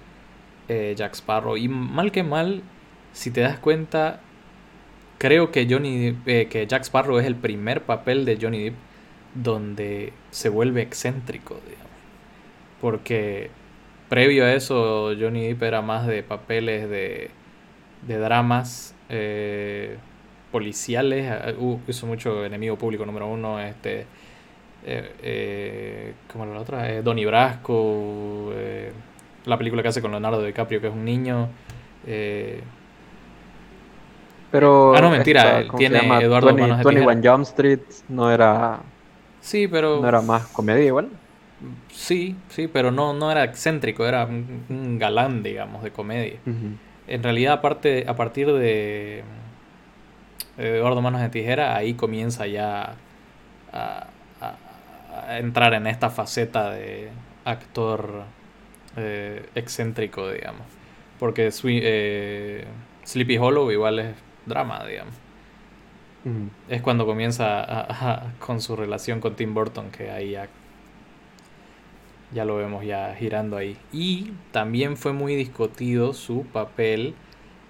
eh, 0.67 0.95
Jack 0.97 1.15
Sparrow. 1.15 1.57
Y 1.57 1.67
mal 1.69 2.11
que 2.11 2.23
mal, 2.23 2.63
si 3.11 3.31
te 3.31 3.41
das 3.41 3.59
cuenta, 3.59 4.21
creo 5.19 5.51
que 5.51 5.67
Johnny 5.69 6.17
eh, 6.25 6.47
que 6.49 6.65
Jack 6.65 6.83
Sparrow 6.83 7.19
es 7.19 7.27
el 7.27 7.35
primer 7.35 7.83
papel 7.83 8.25
de 8.25 8.39
Johnny 8.41 8.63
Depp 8.63 8.75
donde 9.35 10.11
se 10.31 10.49
vuelve 10.49 10.81
excéntrico, 10.81 11.59
digamos. 11.67 11.87
Porque 12.81 13.51
previo 14.09 14.45
a 14.45 14.53
eso, 14.53 15.13
Johnny 15.19 15.49
Depp 15.49 15.61
era 15.63 15.81
más 15.83 16.07
de 16.07 16.23
papeles 16.23 16.89
de, 16.89 17.29
de 18.07 18.17
dramas 18.17 18.95
eh, 19.09 19.97
policiales. 20.51 21.55
Uh, 21.59 21.79
hizo 21.87 22.07
mucho 22.07 22.43
enemigo 22.45 22.77
público 22.77 23.05
número 23.05 23.27
uno. 23.27 23.59
Este, 23.59 24.07
eh, 24.85 25.11
eh, 25.21 26.13
¿Cómo 26.31 26.45
era 26.45 26.53
la 26.53 26.61
otra? 26.61 26.91
Eh, 26.91 27.01
Donnie 27.03 27.25
Brasco. 27.25 28.51
eh, 28.55 28.91
la 29.45 29.57
película 29.57 29.81
que 29.81 29.89
hace 29.89 30.01
con 30.01 30.11
Leonardo 30.11 30.43
DiCaprio, 30.43 30.81
que 30.81 30.87
es 30.87 30.93
un 30.93 31.05
niño. 31.05 31.49
Pero. 34.51 34.95
Ah, 34.95 35.01
no, 35.01 35.09
mentira, 35.11 35.41
esta, 35.41 35.59
él 35.59 35.67
¿cómo 35.67 35.79
se 35.79 35.89
tiene? 35.89 36.23
Eduardo 36.23 36.47
20 36.47 36.61
Manos 36.61 36.77
de 36.79 36.83
21 36.83 37.07
Tijera. 37.11 37.31
Jump 37.35 37.43
Street 37.47 37.79
no 38.09 38.31
era, 38.31 38.79
sí, 39.41 39.67
pero. 39.67 39.99
no 40.01 40.07
era 40.07 40.21
más 40.21 40.47
comedia 40.47 40.85
igual. 40.85 41.09
Sí, 41.91 42.35
sí, 42.49 42.67
pero 42.67 42.89
no, 42.91 43.13
no 43.13 43.31
era 43.31 43.43
excéntrico, 43.43 44.05
era 44.05 44.25
un, 44.25 44.63
un 44.69 44.97
galán, 44.97 45.43
digamos, 45.43 45.83
de 45.83 45.91
comedia. 45.91 46.39
En 47.07 47.23
realidad, 47.23 47.53
aparte, 47.53 48.05
a 48.07 48.15
partir 48.15 48.47
de 48.53 49.23
eh, 50.57 50.75
Eduardo 50.77 51.01
Manos 51.01 51.21
de 51.21 51.29
Tijera, 51.29 51.75
ahí 51.75 51.93
comienza 51.93 52.47
ya 52.47 52.95
a, 53.73 54.07
a- 54.41 54.55
a 55.27 55.39
entrar 55.39 55.73
en 55.73 55.87
esta 55.87 56.09
faceta 56.09 56.71
de 56.71 57.09
actor 57.45 58.23
eh, 58.95 59.45
excéntrico, 59.55 60.29
digamos. 60.31 60.65
Porque 61.19 61.49
eh, 61.65 62.65
Sleepy 63.05 63.37
Hollow 63.37 63.71
igual 63.71 63.99
es 63.99 64.15
drama, 64.45 64.85
digamos. 64.85 65.15
Es 66.69 66.81
cuando 66.81 67.05
comienza 67.05 67.59
a- 67.61 68.13
a- 68.13 68.33
con 68.39 68.61
su 68.61 68.75
relación 68.77 69.19
con 69.19 69.35
Tim 69.35 69.53
Burton, 69.53 69.91
que 69.91 70.09
ahí 70.11 70.31
ya 70.31 70.47
ya 72.31 72.45
lo 72.45 72.57
vemos 72.57 72.85
ya 72.85 73.15
girando 73.15 73.57
ahí. 73.57 73.77
Y 73.91 74.33
también 74.51 74.97
fue 74.97 75.13
muy 75.13 75.35
discutido 75.35 76.13
su 76.13 76.45
papel, 76.45 77.15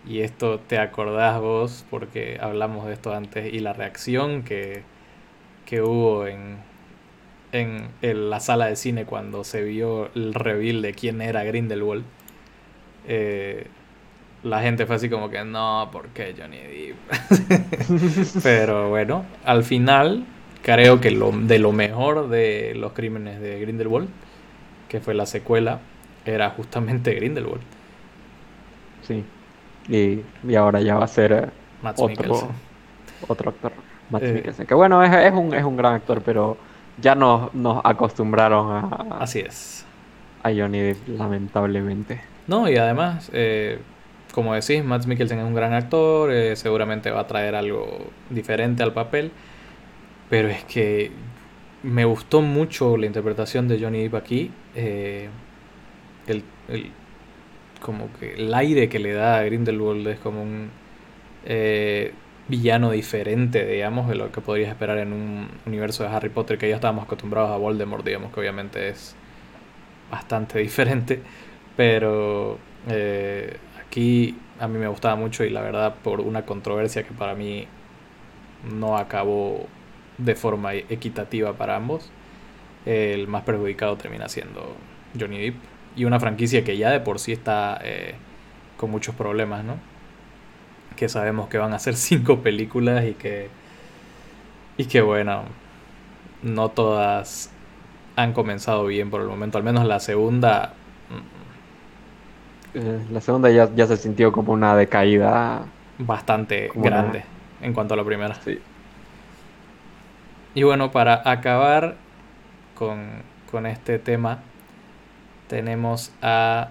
y 0.05 0.22
esto 0.22 0.59
te 0.59 0.78
acordás 0.80 1.39
vos 1.41 1.86
porque 1.89 2.38
hablamos 2.41 2.86
de 2.88 2.93
esto 2.93 3.13
antes, 3.13 3.53
y 3.53 3.59
la 3.59 3.74
reacción 3.74 4.43
que, 4.43 4.84
que 5.65 5.82
hubo 5.82 6.28
en, 6.28 6.57
en, 7.51 7.89
la 8.30 8.39
sala 8.39 8.67
de 8.67 8.76
cine 8.76 9.05
cuando 9.05 9.43
se 9.43 9.63
vio 9.63 10.09
el 10.15 10.34
reveal 10.34 10.82
de 10.82 10.93
quién 10.93 11.22
era 11.22 11.43
Grindelwald. 11.43 12.05
Eh, 13.07 13.67
la 14.43 14.61
gente 14.61 14.85
fue 14.85 14.95
así 14.95 15.09
como 15.09 15.29
que 15.29 15.43
no, 15.43 15.89
¿por 15.91 16.07
qué 16.09 16.33
Johnny 16.37 16.57
Depp? 16.57 16.97
Pero 18.43 18.89
bueno, 18.89 19.25
al 19.43 19.63
final 19.63 20.25
creo 20.63 21.01
que 21.01 21.11
lo, 21.11 21.31
de 21.31 21.59
lo 21.59 21.71
mejor 21.71 22.29
de 22.29 22.73
los 22.75 22.93
crímenes 22.93 23.41
de 23.41 23.59
Grindelwald, 23.59 24.09
que 24.87 24.99
fue 24.99 25.13
la 25.13 25.25
secuela, 25.25 25.79
era 26.25 26.51
justamente 26.51 27.13
Grindelwald. 27.13 27.61
Sí, 29.01 29.25
y, 29.87 30.21
y 30.47 30.55
ahora 30.55 30.81
ya 30.81 30.95
va 30.95 31.05
a 31.05 31.07
ser 31.07 31.31
eh, 31.33 31.47
otro, 31.97 32.49
otro 33.27 33.49
actor, 33.49 33.71
Matt 34.09 34.23
eh, 34.23 34.53
Que 34.67 34.73
bueno, 34.73 35.03
es, 35.03 35.13
es, 35.13 35.33
un, 35.33 35.53
es 35.53 35.63
un 35.63 35.75
gran 35.75 35.95
actor, 35.95 36.21
pero 36.21 36.57
ya 36.97 37.15
nos, 37.15 37.53
nos 37.53 37.81
acostumbraron 37.83 38.71
a... 38.71 39.17
Así 39.19 39.39
es. 39.39 39.85
A 40.43 40.49
Johnny 40.49 40.79
Depp, 40.79 41.07
lamentablemente. 41.09 42.21
No, 42.47 42.69
y 42.69 42.77
además... 42.77 43.29
Eh, 43.33 43.79
como 44.34 44.53
decís, 44.53 44.84
Matt 44.84 45.05
Mikkelsen 45.05 45.39
es 45.39 45.45
un 45.45 45.55
gran 45.55 45.73
actor, 45.73 46.32
eh, 46.32 46.55
seguramente 46.55 47.11
va 47.11 47.21
a 47.21 47.27
traer 47.27 47.55
algo 47.55 48.11
diferente 48.30 48.84
al 48.84 48.93
papel, 48.93 49.32
pero 50.30 50.49
es 50.49 50.63
que 50.65 51.11
me 51.84 52.05
gustó 52.05 52.41
mucho 52.41 52.97
la 52.97 53.05
interpretación 53.05 53.67
de 53.67 53.80
Johnny 53.80 54.03
Depp 54.03 54.15
aquí, 54.15 54.51
eh, 54.75 55.30
el, 56.27 56.43
como 57.82 58.09
que 58.19 58.36
el 58.36 58.53
aire 58.53 58.89
que 58.89 58.99
le 58.99 59.13
da 59.13 59.39
a 59.39 59.43
Grindelwald 59.43 60.07
es 60.07 60.19
como 60.19 60.43
un 60.43 60.69
eh, 61.45 62.13
villano 62.47 62.91
diferente, 62.91 63.65
digamos, 63.65 64.07
de 64.09 64.15
lo 64.15 64.32
que 64.32 64.41
podrías 64.41 64.69
esperar 64.69 64.97
en 64.99 65.13
un 65.13 65.47
universo 65.65 66.03
de 66.03 66.09
Harry 66.09 66.30
Potter 66.30 66.57
que 66.57 66.69
ya 66.69 66.75
estábamos 66.75 67.05
acostumbrados 67.05 67.51
a 67.51 67.57
Voldemort, 67.57 68.05
digamos, 68.05 68.34
que 68.34 68.39
obviamente 68.41 68.89
es 68.89 69.15
bastante 70.11 70.59
diferente, 70.59 71.21
pero 71.75 72.59
Aquí 73.89 74.37
a 74.59 74.67
mí 74.67 74.77
me 74.77 74.87
gustaba 74.87 75.15
mucho 75.15 75.43
y 75.43 75.49
la 75.49 75.61
verdad 75.61 75.95
por 76.03 76.21
una 76.21 76.45
controversia 76.45 77.01
que 77.01 77.11
para 77.11 77.33
mí 77.33 77.65
no 78.63 78.95
acabó 78.97 79.65
de 80.19 80.35
forma 80.35 80.75
equitativa 80.75 81.53
para 81.53 81.75
ambos, 81.75 82.11
el 82.85 83.27
más 83.27 83.41
perjudicado 83.43 83.97
termina 83.97 84.29
siendo 84.29 84.75
Johnny 85.19 85.39
Depp 85.39 85.55
y 85.95 86.05
una 86.05 86.19
franquicia 86.19 86.63
que 86.63 86.77
ya 86.77 86.91
de 86.91 86.99
por 86.99 87.17
sí 87.17 87.31
está 87.31 87.79
eh, 87.83 88.13
con 88.77 88.91
muchos 88.91 89.15
problemas, 89.15 89.63
¿no? 89.63 89.77
Que 90.95 91.09
sabemos 91.09 91.49
que 91.49 91.57
van 91.57 91.73
a 91.73 91.79
ser 91.79 91.95
cinco 91.95 92.41
películas 92.41 93.05
y 93.05 93.13
que 93.13 93.49
y 94.77 94.85
que 94.85 95.01
bueno, 95.01 95.45
no 96.43 96.69
todas 96.69 97.49
han 98.15 98.33
comenzado 98.33 98.85
bien 98.85 99.09
por 99.09 99.21
el 99.21 99.27
momento, 99.27 99.57
al 99.57 99.63
menos 99.63 99.85
la 99.85 99.99
segunda 99.99 100.73
eh, 102.74 103.05
la 103.11 103.22
segunda 103.22 103.49
ya, 103.49 103.70
ya 103.74 103.88
se 103.88 103.97
sintió 103.97 104.32
como 104.32 104.53
una 104.53 104.76
decaída. 104.76 105.65
Bastante 105.97 106.72
grande 106.76 107.24
en 107.61 107.74
cuanto 107.74 107.93
a 107.93 107.97
la 107.97 108.03
primera. 108.03 108.36
Sí. 108.36 108.59
Y 110.53 110.63
bueno, 110.63 110.91
para 110.91 111.22
acabar 111.30 111.95
con, 112.76 113.09
con 113.51 113.65
este 113.65 113.99
tema, 113.99 114.39
tenemos 115.47 116.11
a 116.22 116.70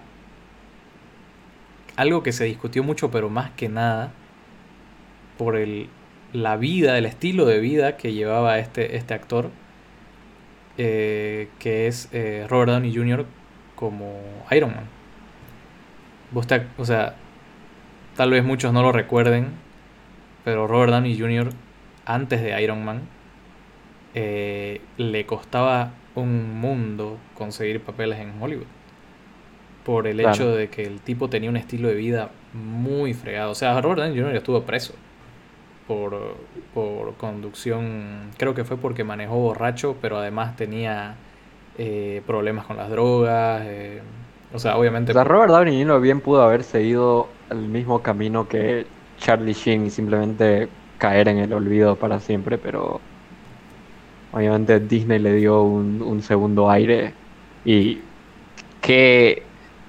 algo 1.95 2.23
que 2.23 2.31
se 2.31 2.45
discutió 2.45 2.83
mucho, 2.83 3.11
pero 3.11 3.29
más 3.29 3.51
que 3.51 3.69
nada 3.69 4.11
por 5.37 5.57
el, 5.57 5.89
la 6.33 6.55
vida, 6.57 6.97
el 6.97 7.05
estilo 7.05 7.45
de 7.45 7.59
vida 7.59 7.97
que 7.97 8.13
llevaba 8.13 8.57
este, 8.59 8.95
este 8.95 9.13
actor, 9.13 9.51
eh, 10.77 11.49
que 11.59 11.87
es 11.87 12.09
eh, 12.13 12.45
Robert 12.49 12.71
Downey 12.71 12.95
Jr. 12.95 13.25
como 13.75 14.15
Iron 14.51 14.73
Man 14.73 14.98
o 16.33 16.85
sea, 16.85 17.15
tal 18.15 18.31
vez 18.31 18.43
muchos 18.43 18.73
no 18.73 18.81
lo 18.81 18.91
recuerden, 18.91 19.47
pero 20.43 20.67
Robert 20.67 20.91
Downey 20.91 21.17
Jr. 21.17 21.49
antes 22.05 22.41
de 22.41 22.61
Iron 22.61 22.83
Man 22.83 23.01
eh, 24.15 24.81
le 24.97 25.25
costaba 25.25 25.91
un 26.15 26.59
mundo 26.59 27.17
conseguir 27.35 27.81
papeles 27.81 28.19
en 28.19 28.41
Hollywood. 28.41 28.67
Por 29.85 30.07
el 30.07 30.19
hecho 30.19 30.53
de 30.55 30.69
que 30.69 30.83
el 30.83 30.99
tipo 31.01 31.29
tenía 31.29 31.49
un 31.49 31.57
estilo 31.57 31.87
de 31.87 31.95
vida 31.95 32.29
muy 32.53 33.13
fregado. 33.13 33.51
O 33.51 33.55
sea, 33.55 33.79
Robert 33.81 34.01
Downey 34.01 34.19
Jr. 34.19 34.35
estuvo 34.35 34.61
preso 34.63 34.93
por, 35.87 36.35
por 36.73 37.15
conducción. 37.15 38.29
Creo 38.37 38.53
que 38.53 38.63
fue 38.63 38.77
porque 38.77 39.03
manejó 39.03 39.37
borracho, 39.37 39.97
pero 39.99 40.17
además 40.17 40.55
tenía 40.55 41.15
eh, 41.77 42.21
problemas 42.27 42.65
con 42.65 42.77
las 42.77 42.89
drogas. 42.89 43.63
Eh, 43.65 44.01
o 44.53 44.59
sea, 44.59 44.77
obviamente. 44.77 45.13
Robert 45.13 45.51
Downey 45.51 45.83
Jr. 45.83 46.01
bien 46.01 46.21
pudo 46.21 46.41
haber 46.41 46.63
seguido 46.63 47.27
el 47.49 47.59
mismo 47.59 48.01
camino 48.01 48.47
que 48.47 48.87
Charlie 49.19 49.53
Sheen 49.53 49.85
y 49.85 49.89
simplemente 49.89 50.69
caer 50.97 51.27
en 51.27 51.37
el 51.37 51.53
olvido 51.53 51.95
para 51.95 52.19
siempre, 52.19 52.57
pero 52.57 52.99
obviamente 54.31 54.79
Disney 54.79 55.19
le 55.19 55.33
dio 55.33 55.61
un, 55.63 56.21
segundo 56.21 56.69
aire 56.69 57.13
y 57.65 58.01
qué 58.81 59.43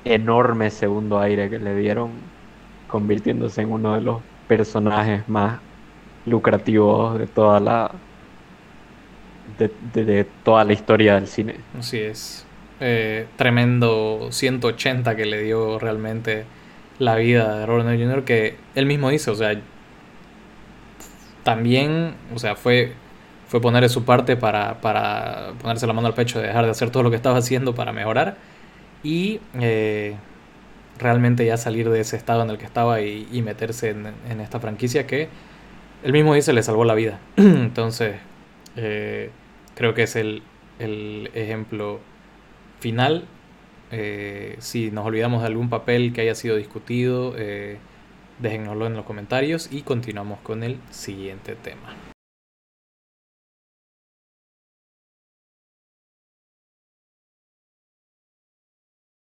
enorme 0.04 0.70
segundo 0.70 1.18
aire 1.18 1.48
que 1.48 1.58
le 1.58 1.74
dieron, 1.76 2.10
convirtiéndose 2.88 3.62
en 3.62 3.72
uno 3.72 3.94
de 3.94 4.00
los 4.02 4.20
personajes 4.48 5.28
más 5.28 5.60
lucrativos 6.26 7.18
de 7.18 7.26
toda 7.26 7.60
la 7.60 7.90
de 9.58 10.26
toda 10.42 10.64
la 10.64 10.72
historia 10.72 11.16
del 11.16 11.26
cine. 11.26 11.56
Así 11.78 11.98
es. 11.98 12.46
Eh, 12.82 13.26
tremendo 13.36 14.28
180 14.30 15.14
que 15.14 15.26
le 15.26 15.42
dio 15.42 15.78
realmente 15.78 16.46
la 16.98 17.16
vida 17.16 17.58
de 17.58 17.66
Robert 17.66 17.84
Downey 17.84 18.02
Jr. 18.02 18.24
que 18.24 18.56
él 18.74 18.86
mismo 18.86 19.10
dice, 19.10 19.30
o 19.30 19.34
sea, 19.34 19.60
también, 21.42 22.14
o 22.34 22.38
sea, 22.38 22.56
fue, 22.56 22.94
fue 23.48 23.60
poner 23.60 23.86
su 23.90 24.04
parte 24.04 24.36
para, 24.36 24.80
para 24.80 25.52
ponerse 25.60 25.86
la 25.86 25.92
mano 25.92 26.06
al 26.06 26.14
pecho 26.14 26.40
de 26.40 26.46
dejar 26.46 26.64
de 26.64 26.70
hacer 26.70 26.88
todo 26.90 27.02
lo 27.02 27.10
que 27.10 27.16
estaba 27.16 27.36
haciendo 27.36 27.74
para 27.74 27.92
mejorar 27.92 28.36
y 29.02 29.40
eh, 29.60 30.16
realmente 30.98 31.44
ya 31.44 31.58
salir 31.58 31.90
de 31.90 32.00
ese 32.00 32.16
estado 32.16 32.42
en 32.42 32.50
el 32.50 32.56
que 32.56 32.64
estaba 32.64 33.02
y, 33.02 33.42
meterse 33.42 33.90
en, 33.90 34.40
esta 34.40 34.58
franquicia 34.58 35.06
que 35.06 35.28
él 36.02 36.12
mismo 36.12 36.34
dice 36.34 36.54
le 36.54 36.62
salvó 36.62 36.84
la 36.84 36.94
vida. 36.94 37.18
Entonces, 37.36 38.16
eh, 38.76 39.30
creo 39.74 39.92
que 39.92 40.04
es 40.04 40.16
el, 40.16 40.42
el 40.78 41.30
ejemplo 41.34 42.00
final, 42.80 43.24
eh, 43.92 44.56
si 44.58 44.90
nos 44.90 45.06
olvidamos 45.06 45.42
de 45.42 45.46
algún 45.46 45.68
papel 45.68 46.12
que 46.12 46.22
haya 46.22 46.34
sido 46.34 46.56
discutido, 46.56 47.34
eh, 47.36 47.78
en 48.86 48.94
los 48.94 49.04
comentarios 49.04 49.68
y 49.70 49.82
continuamos 49.82 50.40
con 50.40 50.62
el 50.62 50.78
siguiente 50.90 51.54
tema. 51.54 52.09